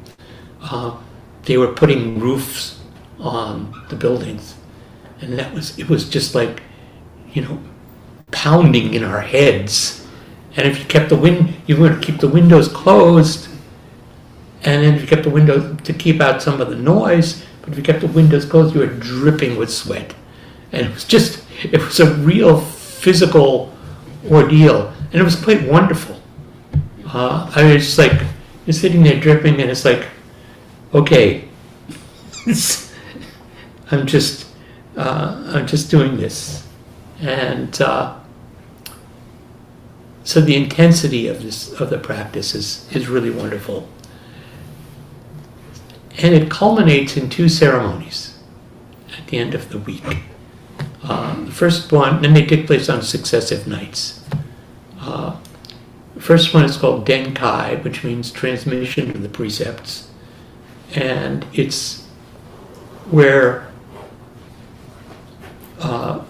[0.62, 0.96] uh,
[1.44, 2.80] they were putting roofs
[3.20, 4.56] on the buildings,
[5.20, 6.62] and that was it was just like,
[7.32, 7.60] you know,
[8.30, 10.06] pounding in our heads.
[10.56, 13.48] And if you kept the wind, you would keep the windows closed,
[14.62, 17.44] and then if you kept the windows to keep out some of the noise.
[17.60, 20.14] But if you kept the windows closed, you were dripping with sweat,
[20.72, 23.72] and it was just it was a real physical
[24.30, 26.20] ordeal, and it was quite wonderful.
[27.06, 28.20] Uh, I was just like
[28.66, 30.06] you're sitting there dripping, and it's like,
[30.92, 31.48] okay,
[33.90, 34.48] I'm just
[34.96, 36.66] uh, I'm just doing this,
[37.20, 38.18] and uh,
[40.24, 43.88] so the intensity of this of the practice is is really wonderful,
[46.18, 48.38] and it culminates in two ceremonies
[49.16, 50.18] at the end of the week.
[51.02, 54.24] Uh, the first one, then they take place on successive nights.
[55.06, 55.36] Uh,
[56.16, 60.08] the first one is called Denkai, which means transmission of the precepts,
[60.94, 62.04] and it's
[63.10, 63.70] where
[65.78, 66.24] uh,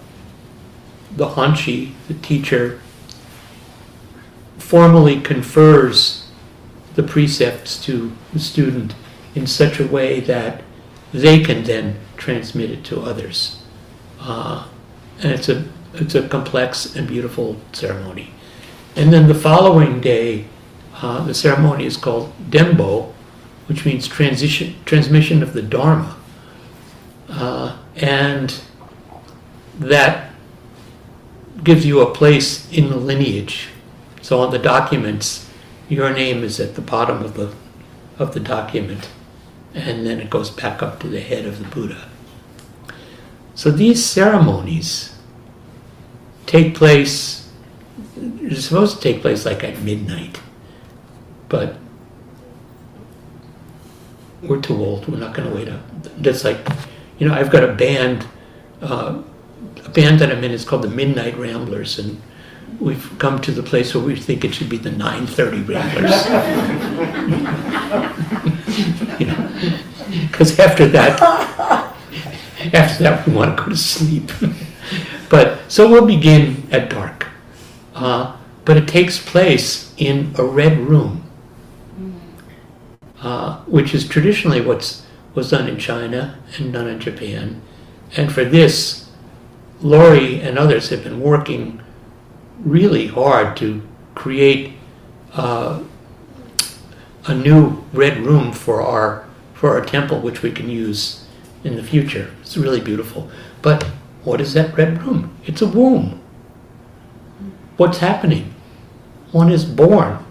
[1.15, 2.79] the Hanshi, the teacher,
[4.59, 6.29] formally confers
[6.93, 8.93] the precepts to the student
[9.33, 10.61] in such a way that
[11.13, 13.59] they can then transmit it to others.
[14.19, 14.67] Uh,
[15.19, 18.31] and it's a it's a complex and beautiful ceremony.
[18.97, 20.45] And then the following day,
[20.95, 23.13] uh, the ceremony is called Dembo,
[23.67, 26.17] which means transition transmission of the Dharma,
[27.29, 28.59] uh, and
[29.77, 30.31] that
[31.63, 33.69] gives you a place in the lineage.
[34.23, 35.47] So on the documents,
[35.89, 37.53] your name is at the bottom of the
[38.17, 39.09] of the document,
[39.75, 42.09] and then it goes back up to the head of the Buddha.
[43.53, 45.15] So these ceremonies
[46.47, 47.46] take place,
[48.17, 50.39] they're supposed to take place like at midnight,
[51.49, 51.77] but
[54.41, 55.07] we're too old.
[55.07, 55.81] We're not going to wait up.
[56.17, 56.59] That's like,
[57.19, 58.27] you know, I've got a band,
[58.81, 59.21] uh,
[59.83, 62.21] a band that I'm in is called the Midnight Ramblers, and
[62.79, 66.25] we've come to the place where we think it should be the 9:30 Ramblers.
[69.19, 69.49] you know,
[70.29, 71.21] because after that,
[72.73, 74.31] after that, we want to go to sleep.
[75.29, 77.27] but so we'll begin at dark,
[77.97, 81.23] uh, but it takes place in a red room,
[83.21, 87.61] uh, which is traditionally what's was done in China and done in Japan.
[88.15, 89.07] And for this,
[89.81, 91.79] Laurie and others have been working
[92.59, 94.73] really hard to create
[95.33, 95.83] uh,
[97.27, 101.25] a new red room for our for our temple, which we can use
[101.63, 102.31] in the future.
[102.41, 103.29] It's really beautiful.
[103.61, 103.83] But
[104.23, 105.35] what is that red room?
[105.45, 106.21] It's a womb.
[107.77, 108.53] What's happening?
[109.31, 110.25] One is born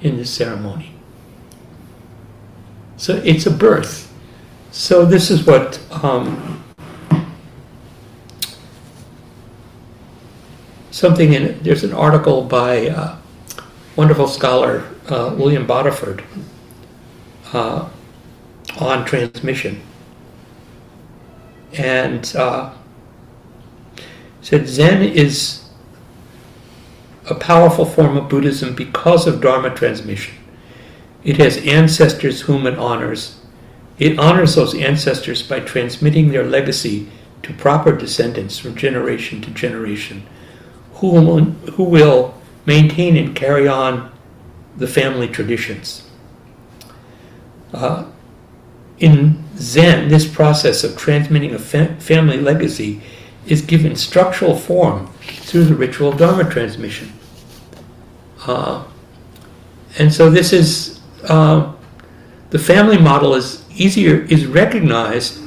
[0.00, 0.94] in this ceremony.
[2.96, 4.12] So it's a birth.
[4.70, 6.62] So this is what um,
[10.90, 13.16] something in there's an article by uh,
[13.96, 16.24] wonderful scholar uh, William Bodiford
[17.52, 17.88] uh,
[18.78, 19.80] on transmission,
[21.72, 22.72] and uh,
[24.40, 25.59] said Zen is
[27.30, 30.34] a powerful form of Buddhism because of Dharma transmission.
[31.22, 33.40] It has ancestors whom it honors.
[33.98, 37.08] It honors those ancestors by transmitting their legacy
[37.42, 40.26] to proper descendants from generation to generation,
[40.94, 41.10] who
[41.78, 42.34] will,
[42.66, 44.12] maintain and carry on
[44.76, 46.06] the family traditions.
[47.72, 48.04] Uh,
[48.98, 53.00] in Zen, this process of transmitting a fa- family legacy
[53.46, 57.12] is given structural form through the ritual Dharma transmission.
[58.46, 58.84] Uh,
[59.98, 61.72] and so this is uh,
[62.50, 65.38] the family model is easier is recognized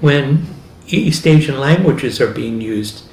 [0.00, 0.46] when
[0.86, 3.04] East Asian languages are being used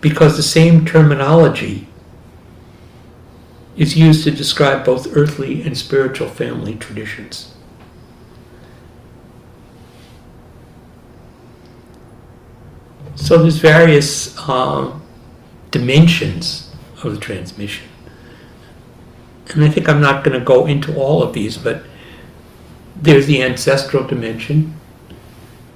[0.00, 1.86] because the same terminology
[3.76, 7.54] is used to describe both earthly and spiritual family traditions.
[13.14, 14.98] So there's various uh,
[15.70, 17.89] dimensions of the transmission.
[19.54, 21.84] And I think I'm not going to go into all of these, but
[22.94, 24.74] there's the ancestral dimension,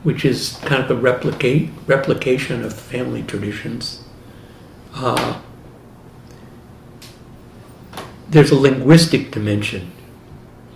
[0.03, 4.05] which is kind of the replicate replication of family traditions.
[4.95, 5.41] Uh,
[8.29, 9.91] there's a linguistic dimension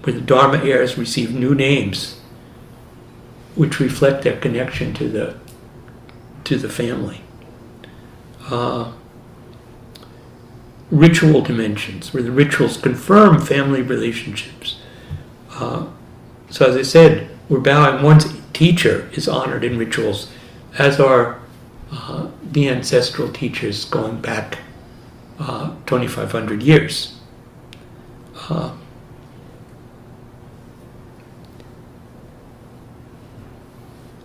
[0.03, 2.21] where the Dharma heirs receive new names,
[3.55, 5.37] which reflect their connection to the
[6.45, 7.21] to the family.
[8.47, 8.93] Uh,
[10.91, 14.81] ritual dimensions, where the rituals confirm family relationships.
[15.53, 15.87] Uh,
[16.51, 18.03] so, as I said, we're bowing.
[18.03, 20.31] One's teacher is honored in rituals,
[20.79, 21.41] as are
[21.93, 24.59] uh, the ancestral teachers going back
[25.39, 27.19] uh, 2,500 years.
[28.49, 28.73] Uh,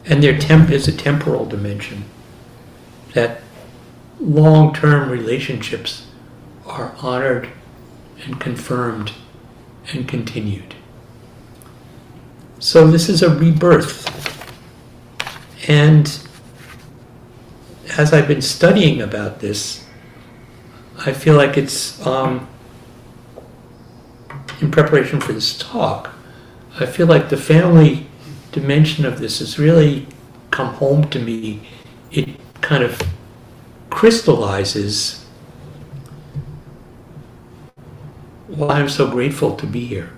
[0.05, 2.05] and their temp is a temporal dimension
[3.13, 3.41] that
[4.19, 6.07] long-term relationships
[6.65, 7.49] are honored
[8.23, 9.11] and confirmed
[9.91, 10.75] and continued.
[12.59, 14.09] So this is a rebirth.
[15.67, 16.07] And
[17.97, 19.85] as I've been studying about this,
[21.05, 22.47] I feel like it's um,
[24.61, 26.11] in preparation for this talk.
[26.79, 28.07] I feel like the family
[28.51, 30.07] dimension of this has really
[30.51, 31.67] come home to me.
[32.11, 32.29] It
[32.61, 33.01] kind of
[33.89, 35.22] crystallizes
[38.55, 40.11] why I'm so grateful to be here.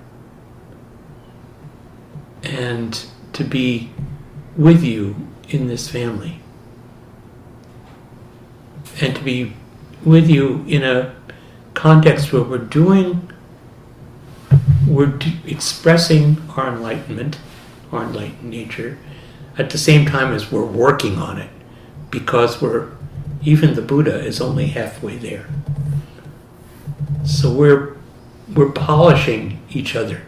[2.44, 3.92] And to be
[4.56, 5.16] with you
[5.50, 6.40] in this family.
[9.02, 9.54] And to be
[10.04, 11.16] with you in a
[11.74, 13.30] context where we're doing
[14.88, 17.38] we're expressing our enlightenment
[17.92, 18.98] our enlightened nature
[19.58, 21.50] at the same time as we're working on it
[22.12, 22.92] because we're
[23.44, 25.48] even the buddha is only halfway there.
[27.26, 27.95] So we're
[28.54, 30.22] we're polishing each other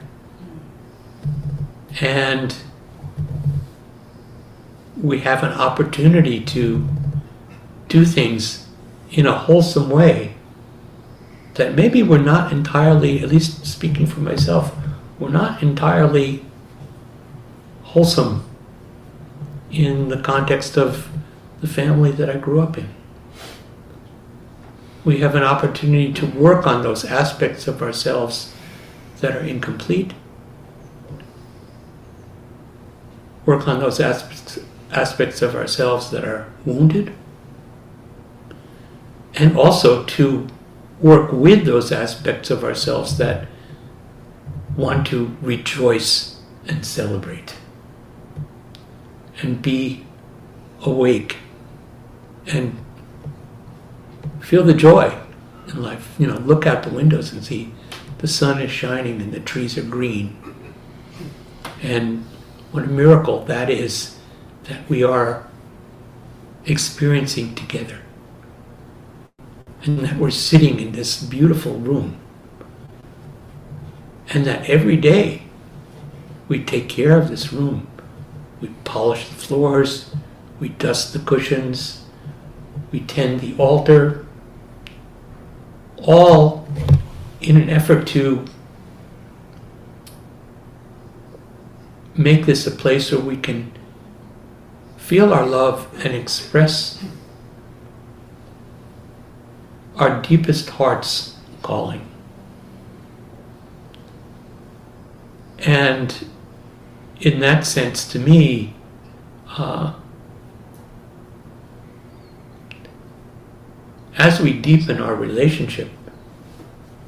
[2.00, 2.56] and
[5.02, 6.88] we have an opportunity to
[7.88, 8.68] do things
[9.12, 10.34] in a wholesome way
[11.54, 14.76] that maybe we're not entirely, at least speaking for myself,
[15.20, 16.46] we're not entirely
[17.84, 18.44] wholesome
[19.72, 21.10] in the context of
[21.62, 22.90] the family that I grew up in.
[25.06, 28.54] We have an opportunity to work on those aspects of ourselves
[29.22, 30.14] that are incomplete,
[33.46, 34.60] work on those aspects,
[34.92, 37.14] aspects of ourselves that are wounded,
[39.36, 40.48] and also to
[41.00, 43.48] work with those aspects of ourselves that
[44.76, 47.56] want to rejoice and celebrate.
[49.42, 50.06] And be
[50.82, 51.38] awake
[52.48, 52.78] and
[54.48, 55.14] feel the joy
[55.68, 56.16] in life.
[56.18, 57.74] You know, look out the windows and see
[58.20, 60.38] the sun is shining and the trees are green.
[61.82, 62.24] And
[62.72, 64.18] what a miracle that is
[64.64, 65.46] that we are
[66.64, 68.00] experiencing together
[69.84, 72.18] and that we're sitting in this beautiful room,
[74.30, 75.44] and that every day
[76.48, 77.88] we take care of this room.
[78.62, 80.16] We polish the floors,
[80.60, 82.06] we dust the cushions,
[82.92, 84.26] we tend the altar,
[86.08, 86.66] all
[87.42, 88.44] in an effort to
[92.16, 93.72] make this a place where we can
[94.96, 97.04] feel our love and express
[99.98, 102.08] our deepest heart's calling.
[105.60, 106.28] And
[107.20, 108.76] in that sense, to me,
[109.50, 109.94] uh,
[114.18, 115.90] as we deepen our relationship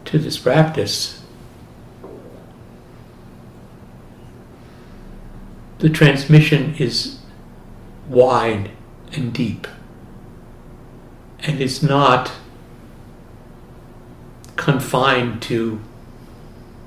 [0.06, 1.22] to this practice,
[5.80, 7.20] the transmission is
[8.08, 8.72] wide
[9.14, 9.68] and deep.
[11.40, 12.32] And it's not
[14.56, 15.80] confined to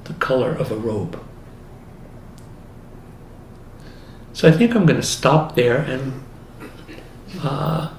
[0.04, 1.18] the color of a robe.
[4.34, 6.22] So I think I'm going to stop there and
[7.42, 7.92] uh,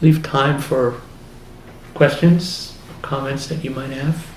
[0.00, 1.00] leave time for
[1.94, 4.31] questions, comments that you might have.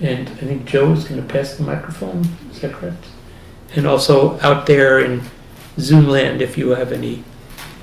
[0.00, 2.28] And I think Joe is going to pass the microphone.
[2.50, 3.04] Is that correct?
[3.74, 5.22] And also out there in
[5.78, 7.24] Zoom land, if you have any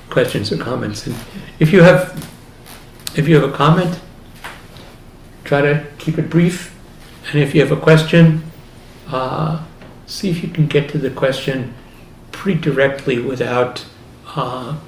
[0.08, 1.14] questions or comments, and
[1.58, 2.30] if you have,
[3.16, 4.00] if you have a comment,
[5.44, 6.74] try to keep it brief.
[7.30, 8.44] And if you have a question,
[9.08, 9.64] uh,
[10.06, 11.74] see if you can get to the question
[12.32, 13.84] pretty directly without
[14.34, 14.78] uh,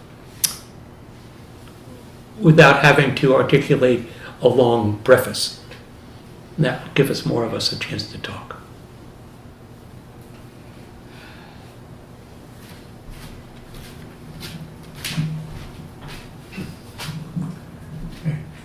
[2.41, 4.07] without having to articulate
[4.41, 5.61] a long preface.
[6.59, 8.57] That will give us more of us a chance to talk.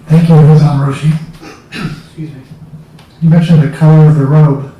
[0.07, 2.05] Thank you, Hozan Roshi.
[2.05, 2.41] Excuse me.
[3.21, 4.73] You mentioned the color of the robe.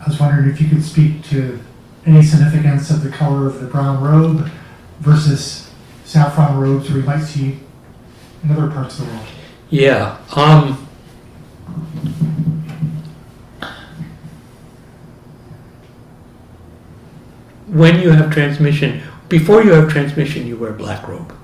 [0.00, 1.60] I was wondering if you could speak to
[2.04, 4.50] any significance of the color of the brown robe
[5.00, 5.70] versus
[6.04, 7.58] saffron robes we might see
[8.42, 9.26] in other parts of the world.
[9.70, 10.18] Yeah.
[10.36, 10.86] Um,
[17.74, 21.36] when you have transmission, before you have transmission, you wear black robe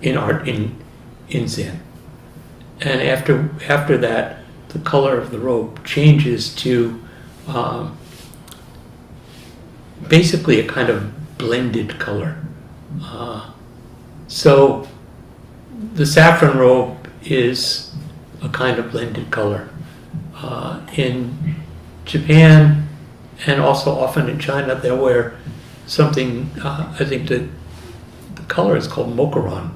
[0.00, 0.74] in art in
[1.28, 1.80] in Zen,
[2.80, 4.38] and after after that,
[4.70, 7.02] the color of the robe changes to
[7.48, 7.96] um,
[10.08, 12.38] basically a kind of blended color.
[13.02, 13.50] Uh,
[14.28, 14.88] so
[15.94, 17.94] the saffron robe is
[18.42, 19.68] a kind of blended color.
[20.34, 21.56] Uh, in
[22.04, 22.88] Japan
[23.46, 25.34] and also often in China, they'll wear
[25.86, 27.48] something, uh, I think the,
[28.34, 29.70] the color is called mokuran,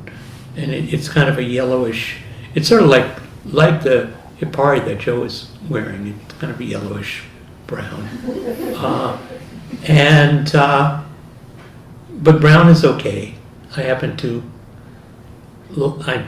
[0.57, 2.19] and it, it's kind of a yellowish,
[2.55, 6.65] it's sort of like, like the hippari that Joe is wearing, it's kind of a
[6.65, 7.25] yellowish
[7.67, 8.05] brown.
[8.77, 9.19] Uh,
[9.87, 11.03] and, uh,
[12.11, 13.35] but brown is okay.
[13.77, 14.43] I happen to
[15.79, 16.25] I,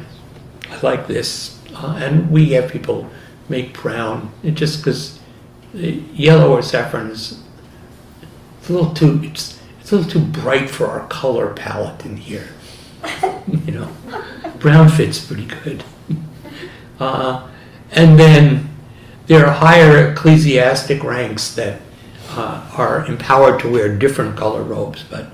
[0.70, 3.08] I like this, uh, and we have people
[3.48, 4.32] make brown.
[4.42, 5.18] It just because
[5.72, 7.42] yellow or saffron is
[8.68, 9.57] a little too it's
[9.88, 12.50] it's a little too bright for our color palette in here.
[13.64, 13.90] you know,
[14.58, 15.82] brown fits pretty good.
[17.00, 17.48] Uh,
[17.92, 18.68] and then
[19.26, 21.80] there are higher ecclesiastic ranks that
[22.30, 25.28] uh, are empowered to wear different color robes, but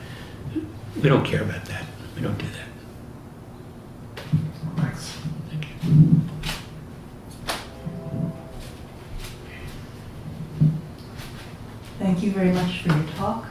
[0.96, 1.86] we don't care about that.
[2.14, 4.24] We don't do that.
[4.76, 5.16] Thanks.
[5.48, 6.20] Thank you.
[11.98, 13.46] Thank you very much for your talk.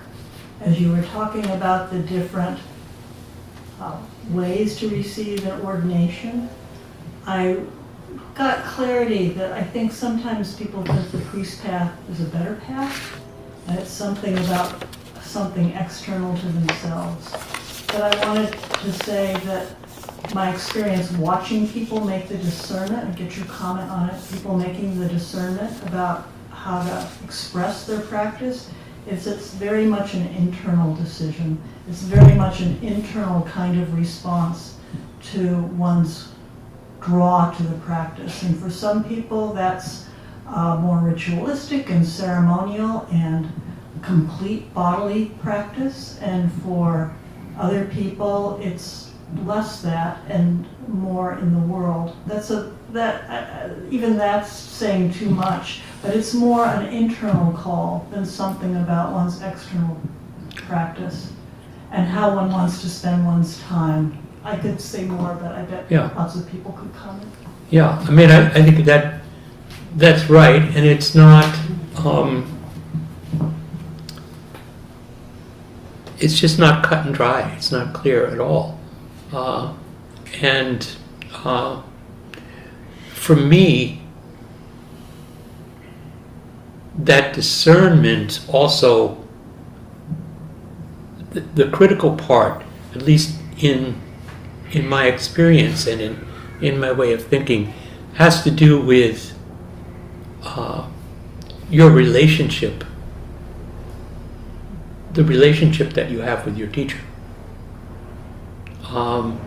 [0.63, 2.57] As you were talking about the different
[3.81, 3.97] uh,
[4.29, 6.47] ways to receive an ordination,
[7.27, 7.57] I
[8.33, 13.21] got clarity that I think sometimes people think the priest path is a better path,
[13.67, 14.85] and it's something about
[15.21, 17.29] something external to themselves.
[17.87, 19.75] But I wanted to say that
[20.33, 24.97] my experience watching people make the discernment, and get your comment on it, people making
[24.97, 28.69] the discernment about how to express their practice,
[29.07, 31.61] is it's very much an internal decision.
[31.87, 34.77] It's very much an internal kind of response
[35.33, 36.29] to one's
[37.01, 38.43] draw to the practice.
[38.43, 40.07] And for some people, that's
[40.47, 43.51] uh, more ritualistic and ceremonial and
[44.01, 46.17] complete bodily practice.
[46.19, 47.13] And for
[47.57, 49.11] other people, it's
[49.45, 52.15] less that and more in the world.
[52.25, 58.05] That's a that uh, even that's saying too much, but it's more an internal call
[58.11, 59.97] than something about one's external
[60.55, 61.31] practice
[61.91, 64.17] and how one wants to spend one's time.
[64.43, 66.09] I could say more, but I bet Yeah.
[66.17, 67.31] lots of people could comment.
[67.69, 69.21] Yeah, I mean, I, I think that
[69.95, 71.47] that's right, and it's not.
[72.03, 72.49] Um,
[76.19, 77.49] it's just not cut and dry.
[77.55, 78.79] It's not clear at all,
[79.31, 79.73] uh,
[80.41, 80.85] and
[81.45, 81.81] uh,
[83.13, 84.02] for me,
[86.97, 89.23] that discernment also
[91.31, 92.63] the, the critical part,
[92.93, 93.99] at least in
[94.71, 96.27] in my experience and in
[96.61, 97.73] in my way of thinking,
[98.13, 99.37] has to do with
[100.43, 100.87] uh,
[101.69, 102.83] your relationship,
[105.13, 106.99] the relationship that you have with your teacher.
[108.87, 109.41] Um,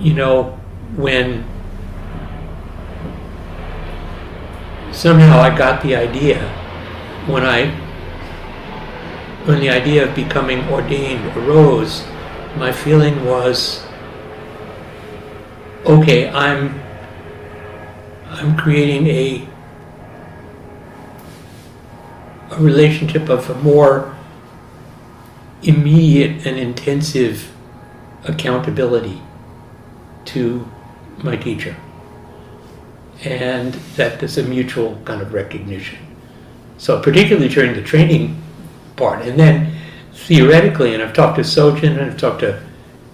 [0.00, 0.58] you know,
[0.96, 1.44] when
[4.92, 6.38] somehow I got the idea
[7.26, 7.70] when I
[9.44, 12.04] when the idea of becoming ordained arose,
[12.56, 13.82] my feeling was
[15.86, 16.80] okay, I'm
[18.28, 19.48] I'm creating a
[22.50, 24.16] a relationship of a more
[25.62, 27.52] immediate and intensive
[28.24, 29.22] accountability
[30.24, 30.68] to
[31.22, 31.76] my teacher.
[33.24, 35.98] And that there's a mutual kind of recognition.
[36.78, 38.40] So particularly during the training
[38.96, 39.74] part, and then
[40.14, 42.62] theoretically, and I've talked to Sojun and I've talked to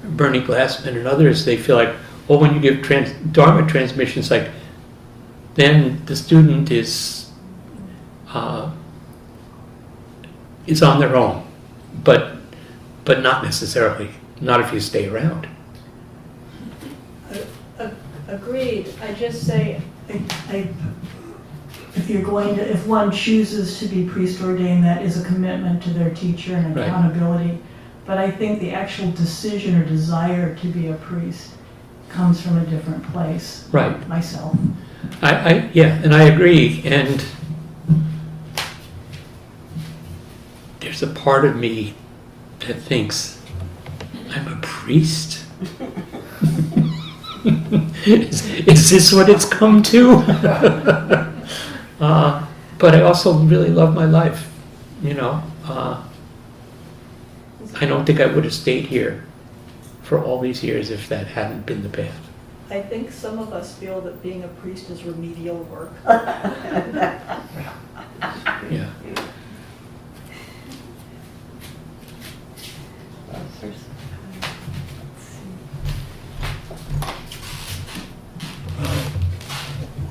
[0.04, 1.94] Bernie Glassman and others, they feel like,
[2.28, 4.50] well, when you give trans- Dharma transmissions, like,
[5.54, 7.30] then the student is
[8.28, 8.70] uh,
[10.66, 11.46] is on their own,
[12.04, 12.36] but
[13.04, 15.48] but not necessarily, not if you stay around.
[18.28, 20.68] Agreed, I just say, I, I-
[21.94, 25.82] if you're going to, if one chooses to be priest ordained, that is a commitment
[25.84, 26.84] to their teacher and Right.
[26.88, 27.58] accountability.
[28.04, 31.52] But I think the actual decision or desire to be a priest
[32.10, 34.06] comes from a different place, Right.
[34.08, 34.54] myself.
[35.22, 36.82] I, I yeah, and I agree.
[36.84, 37.24] And
[40.80, 41.94] there's a part of me
[42.60, 43.40] that thinks
[44.30, 45.44] I'm a priest.
[48.06, 50.12] Is, is this what it's come to?
[52.00, 52.46] uh,
[52.78, 54.50] but I also really love my life.
[55.02, 56.02] You know, uh,
[57.80, 59.24] I don't think I would have stayed here
[60.02, 62.20] for all these years if that hadn't been the path.
[62.70, 65.92] I think some of us feel that being a priest is remedial work.
[68.70, 68.90] Yeah.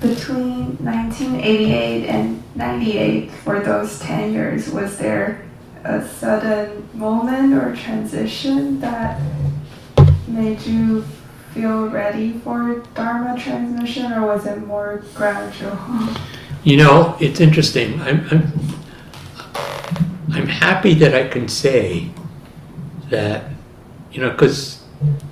[0.01, 5.45] Between 1988 and 98, for those 10 years, was there
[5.83, 9.21] a sudden moment or transition that
[10.27, 11.03] made you
[11.53, 15.77] feel ready for Dharma transmission, or was it more gradual?
[16.63, 18.01] You know, it's interesting.
[18.01, 18.51] I'm, I'm,
[20.31, 22.09] I'm happy that I can say
[23.09, 23.45] that,
[24.11, 24.83] you know, because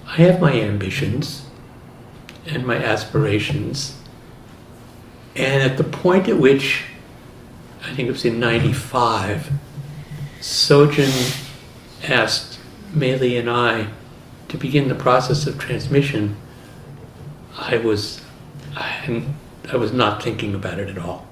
[0.08, 1.43] I have my ambitions
[2.46, 3.98] and my aspirations.
[5.36, 6.84] And at the point at which,
[7.84, 9.50] I think it was in 95,
[10.40, 11.50] Sojun
[12.08, 12.60] asked
[12.94, 13.88] Maylie and I
[14.50, 16.38] to begin the process of transmission,
[17.58, 18.22] I was,
[18.76, 19.26] I,
[19.72, 21.28] I was not thinking about it at all.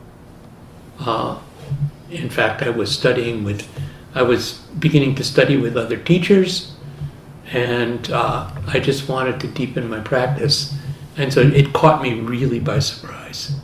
[1.00, 1.40] Uh,
[2.10, 3.68] in fact, I was studying with,
[4.14, 6.74] I was beginning to study with other teachers,
[7.52, 10.74] and uh, I just wanted to deepen my practice.
[11.22, 13.56] And so it caught me really by surprise.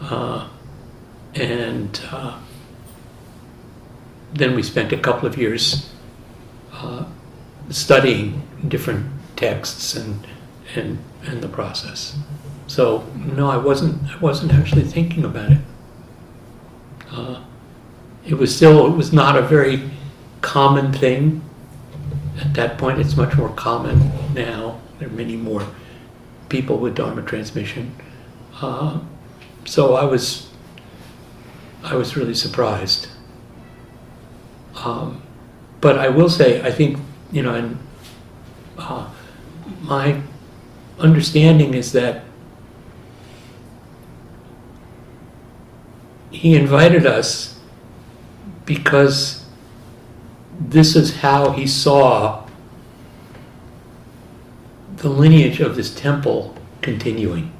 [0.00, 0.48] Uh,
[1.34, 2.38] and uh,
[4.32, 5.92] then we spent a couple of years
[6.72, 7.04] uh,
[7.68, 10.26] studying different texts and,
[10.76, 12.16] and, and the process.
[12.68, 14.02] So no, I wasn't.
[14.10, 15.58] I wasn't actually thinking about it.
[17.10, 17.44] Uh,
[18.26, 18.86] it was still.
[18.86, 19.90] It was not a very
[20.40, 21.42] common thing
[22.40, 22.98] at that point.
[22.98, 24.80] It's much more common now.
[24.98, 25.66] There are many more
[26.54, 27.92] people with Dharma transmission.
[28.62, 29.00] Uh,
[29.64, 30.48] so I was.
[31.82, 33.08] I was really surprised.
[34.76, 35.20] Um,
[35.80, 36.98] but I will say, I think
[37.32, 37.76] you know, and
[38.78, 39.10] uh,
[39.82, 40.22] my
[41.00, 42.24] understanding is that
[46.30, 47.58] he invited us
[48.64, 49.44] because
[50.58, 52.43] this is how he saw
[55.04, 57.52] the lineage of this temple continuing.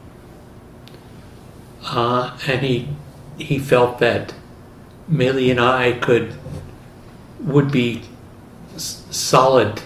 [1.85, 2.89] Uh, and he
[3.37, 4.33] he felt that
[5.09, 6.35] Maylie and I could
[7.41, 8.01] would be
[8.75, 9.83] s- solid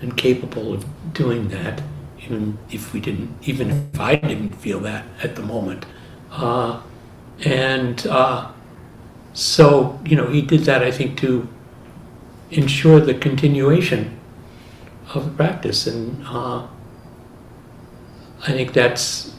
[0.00, 1.80] and capable of doing that,
[2.24, 5.86] even if we didn't, even if I didn't feel that at the moment.
[6.32, 6.80] Uh,
[7.44, 8.50] and uh,
[9.32, 11.46] so, you know, he did that, I think, to
[12.50, 14.18] ensure the continuation
[15.14, 15.86] of the practice.
[15.86, 16.66] And uh,
[18.42, 19.34] I think that's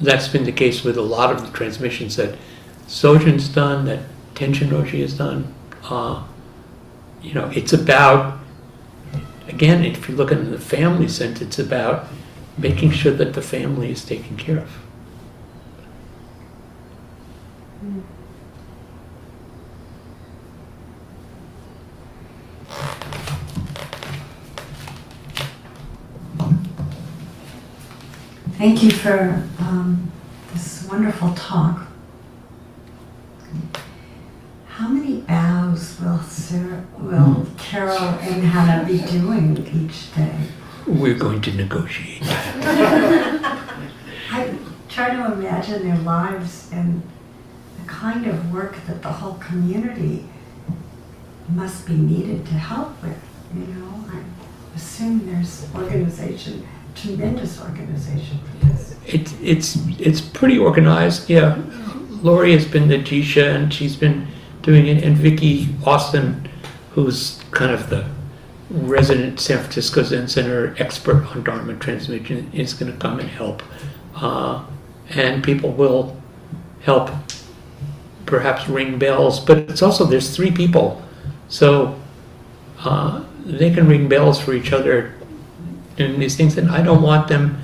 [0.00, 2.38] that's been the case with a lot of the transmissions that
[2.86, 4.00] Sojun's done, that
[4.34, 5.54] Tenshin Roshi has done.
[5.84, 6.24] Uh,
[7.22, 8.38] you know, it's about,
[9.46, 12.06] again, if you look at the family sense, it's about
[12.56, 14.70] making sure that the family is taken care of.
[28.60, 30.12] Thank you for um,
[30.52, 31.86] this wonderful talk.
[34.66, 40.48] How many bows will Sarah, will Carol and Hannah be doing each day?
[40.86, 42.20] we're going to negotiate.
[44.30, 44.54] I
[44.90, 47.02] try to imagine their lives and
[47.80, 50.26] the kind of work that the whole community
[51.48, 53.16] must be needed to help with.
[53.54, 54.22] You know, I
[54.76, 58.96] assume there's organization, tremendous organization for this.
[59.06, 61.28] It's it's it's pretty organized.
[61.28, 61.60] Yeah,
[62.22, 64.26] Laurie has been the Jisha, and she's been
[64.62, 66.48] doing it, and Vicki Austin,
[66.92, 68.04] who's kind of the
[68.70, 73.62] resident San Francisco Zen Center expert on Dharma transmission, is going to come and help,
[74.16, 74.64] uh,
[75.10, 76.20] and people will
[76.82, 77.10] help,
[78.26, 79.40] perhaps ring bells.
[79.40, 81.02] But it's also there's three people,
[81.48, 81.98] so
[82.80, 85.14] uh, they can ring bells for each other
[86.00, 87.58] doing these things, and I don't want them,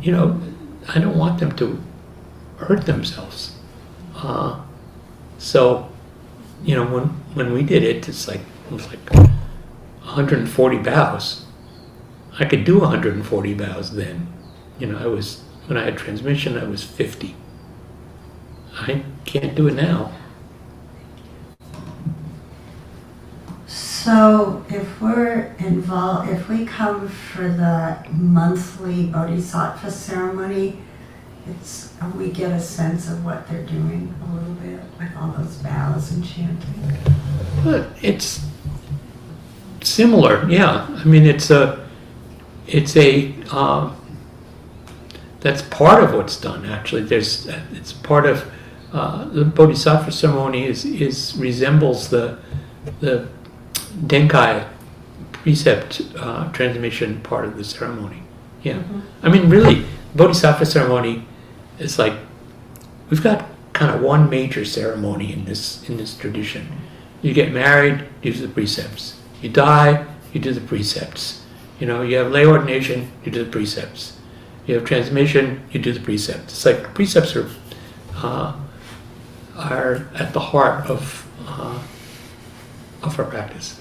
[0.00, 0.40] you know.
[0.88, 1.80] I don't want them to
[2.56, 3.56] hurt themselves.
[4.14, 4.60] Uh,
[5.38, 5.88] so,
[6.64, 11.46] you know, when when we did it, it's like it was like 140 bows.
[12.38, 14.32] I could do 140 bows then.
[14.78, 17.34] You know, I was when I had transmission, I was 50.
[18.72, 20.12] I can't do it now.
[24.04, 30.78] So if we're involved, if we come for the monthly Bodhisattva ceremony,
[31.46, 35.56] it's, we get a sense of what they're doing a little bit with all those
[35.58, 36.96] bows and chanting.
[37.62, 38.42] But it's
[39.82, 40.86] similar, yeah.
[40.88, 41.86] I mean, it's a,
[42.66, 43.94] it's a, um,
[45.40, 46.64] that's part of what's done.
[46.64, 48.50] Actually, there's, it's part of
[48.94, 52.38] uh, the Bodhisattva ceremony is is resembles the
[53.00, 53.28] the
[53.90, 54.66] Denkai
[55.32, 58.22] precept uh, transmission part of the ceremony.
[58.62, 58.82] Yeah,
[59.22, 61.26] I mean, really, Bodhisattva ceremony
[61.78, 62.14] is like
[63.08, 66.68] we've got kind of one major ceremony in this in this tradition.
[67.22, 69.18] You get married, you do the precepts.
[69.42, 71.44] You die, you do the precepts.
[71.78, 74.18] You know, you have lay ordination, you do the precepts.
[74.66, 76.52] You have transmission, you do the precepts.
[76.52, 77.48] It's like precepts are
[78.16, 78.54] uh,
[79.56, 81.82] are at the heart of uh,
[83.02, 83.80] of our practice.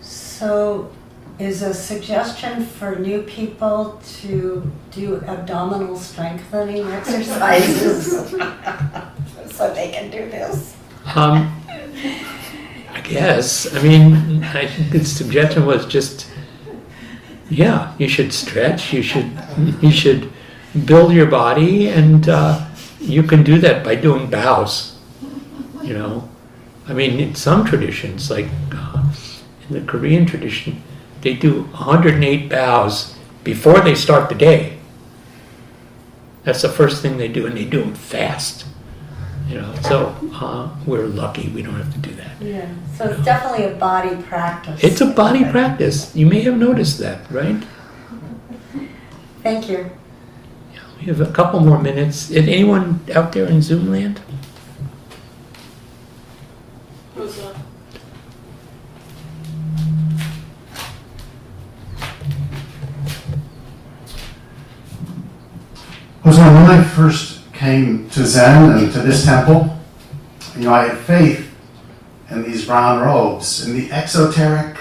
[0.00, 0.90] So
[1.38, 8.30] is a suggestion for new people to do abdominal strengthening exercises
[9.50, 10.76] so they can do this?
[11.14, 11.54] Um,
[12.90, 13.72] I guess.
[13.74, 16.28] I mean, I think the suggestion was just,
[17.48, 18.92] yeah, you should stretch.
[18.92, 19.30] You should
[19.80, 20.30] you should
[20.84, 22.66] build your body, and uh,
[23.00, 24.98] you can do that by doing bows.
[25.82, 26.28] You know,
[26.88, 29.12] I mean, in some traditions, like uh,
[29.68, 30.82] in the Korean tradition,
[31.20, 33.14] they do 108 bows
[33.44, 34.78] before they start the day.
[36.44, 38.64] That's the first thing they do, and they do them fast.
[39.48, 42.40] You know, so uh, we're lucky we don't have to do that.
[42.40, 44.82] Yeah, so it's definitely a body practice.
[44.82, 46.14] It's a body practice.
[46.14, 47.62] You may have noticed that, right?
[49.42, 49.90] Thank you.
[50.74, 52.30] Yeah, we have a couple more minutes.
[52.30, 54.20] Is anyone out there in Zoom land?
[66.24, 69.76] Was when I first came to Zen and to this temple,
[70.56, 71.52] you know, I had faith
[72.30, 74.76] in these brown robes and the exoteric,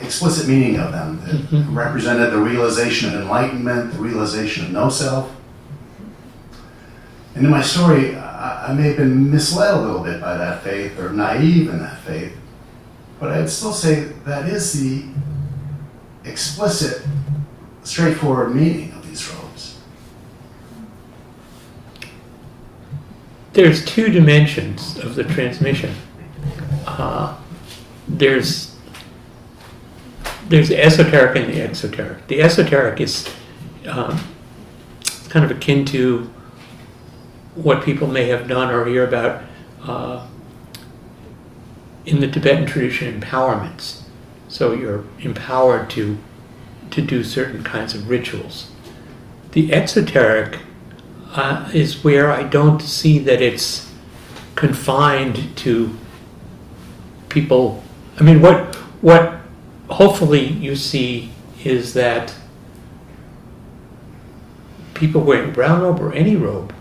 [0.00, 1.74] explicit meaning of them that Mhm.
[1.74, 5.30] represented the realization of enlightenment, the realization of no self.
[7.34, 10.62] And in my story, I, I may have been misled a little bit by that
[10.62, 12.36] faith or naive in that faith,
[13.18, 15.04] but I'd still say that is the
[16.24, 17.02] explicit,
[17.82, 19.78] straightforward meaning of these robes.
[23.54, 25.94] There's two dimensions of the transmission.
[26.86, 27.36] Uh,
[28.06, 28.76] there's
[30.48, 32.26] there's the esoteric and the exoteric.
[32.28, 33.28] The esoteric is
[33.86, 34.18] um,
[35.28, 36.30] kind of akin to
[37.62, 39.42] what people may have done or hear about
[39.82, 40.26] uh,
[42.06, 44.02] in the Tibetan tradition empowerments.
[44.48, 46.18] So you're empowered to
[46.90, 48.70] to do certain kinds of rituals.
[49.52, 50.60] The exoteric
[51.32, 53.92] uh, is where I don't see that it's
[54.54, 55.96] confined to
[57.28, 57.82] people.
[58.18, 59.40] I mean, what what
[59.90, 61.30] hopefully you see
[61.64, 62.34] is that
[64.94, 66.74] people wearing brown robe or any robe,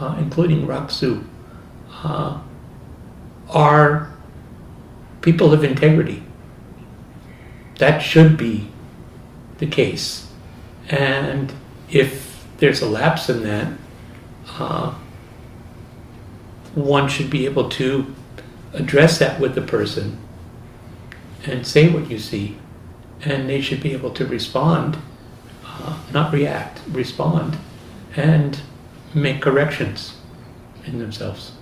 [0.00, 1.24] uh, including Rakusu,
[2.02, 2.40] uh,
[3.48, 4.12] are
[5.20, 6.22] people of integrity.
[7.78, 8.70] That should be
[9.58, 10.30] the case,
[10.88, 11.52] and
[11.90, 13.72] if there's a lapse in that,
[14.58, 14.94] uh,
[16.74, 18.14] one should be able to
[18.72, 20.18] address that with the person
[21.44, 22.58] and say what you see
[23.24, 24.98] and they should be able to respond,
[25.64, 27.56] uh, not react, respond,
[28.14, 28.60] and
[29.16, 30.16] make corrections
[30.84, 31.52] in themselves.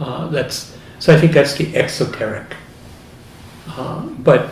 [0.00, 1.14] Uh, that's so.
[1.14, 2.56] I think that's the exoteric.
[3.68, 4.50] Uh, but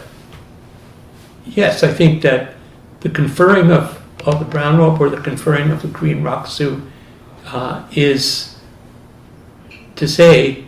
[1.45, 2.55] yes, I think that
[3.01, 6.89] the conferring of, of the brown robe or the conferring of the green rakusu
[7.47, 8.59] uh, is
[9.97, 10.66] to say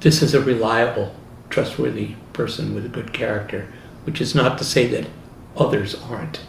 [0.00, 1.14] this is a reliable,
[1.50, 3.70] trustworthy person with a good character,
[4.04, 5.06] which is not to say that
[5.56, 6.40] others aren't.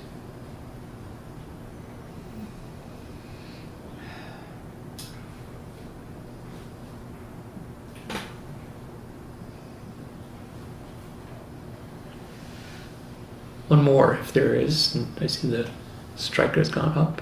[13.72, 15.00] One more, if there is.
[15.22, 15.70] I see the
[16.18, 17.22] striker's gone up.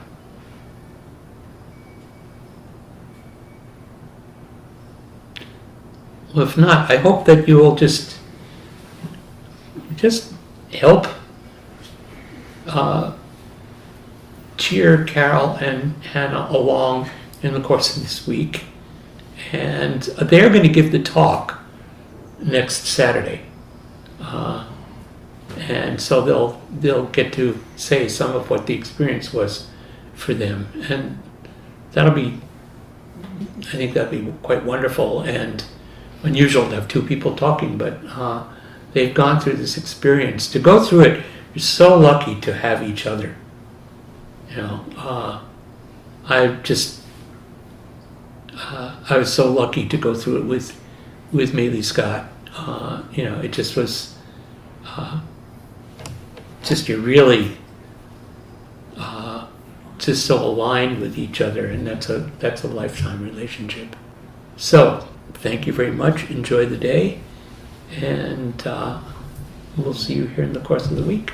[6.33, 8.17] Well, if not, I hope that you will just
[9.95, 10.33] just
[10.73, 11.05] help
[12.65, 13.13] uh,
[14.57, 17.11] cheer Carol and Hannah along
[17.43, 18.63] in the course of this week.
[19.51, 21.59] And they're going to give the talk
[22.39, 23.41] next Saturday.
[24.19, 24.68] Uh,
[25.59, 29.67] and so they'll they'll get to say some of what the experience was
[30.13, 31.19] for them, and
[31.91, 32.39] that'll be
[33.59, 35.63] I think that'll be quite wonderful and
[36.23, 38.43] unusual to have two people talking, but uh,
[38.93, 40.47] they've gone through this experience.
[40.51, 43.35] To go through it, you're so lucky to have each other.
[44.49, 45.41] You know, uh,
[46.25, 47.01] I just
[48.53, 50.79] uh, I was so lucky to go through it with
[51.31, 52.29] with Maylie Scott.
[52.55, 54.15] Uh, you know, it just was
[54.85, 55.21] uh,
[56.63, 57.57] just you're really
[58.97, 59.47] uh,
[59.97, 63.95] just so aligned with each other, and that's a that's a lifetime relationship.
[64.57, 66.29] So, thank you very much.
[66.29, 67.19] Enjoy the day,
[67.95, 68.99] and uh,
[69.77, 71.31] we'll see you here in the course of the week.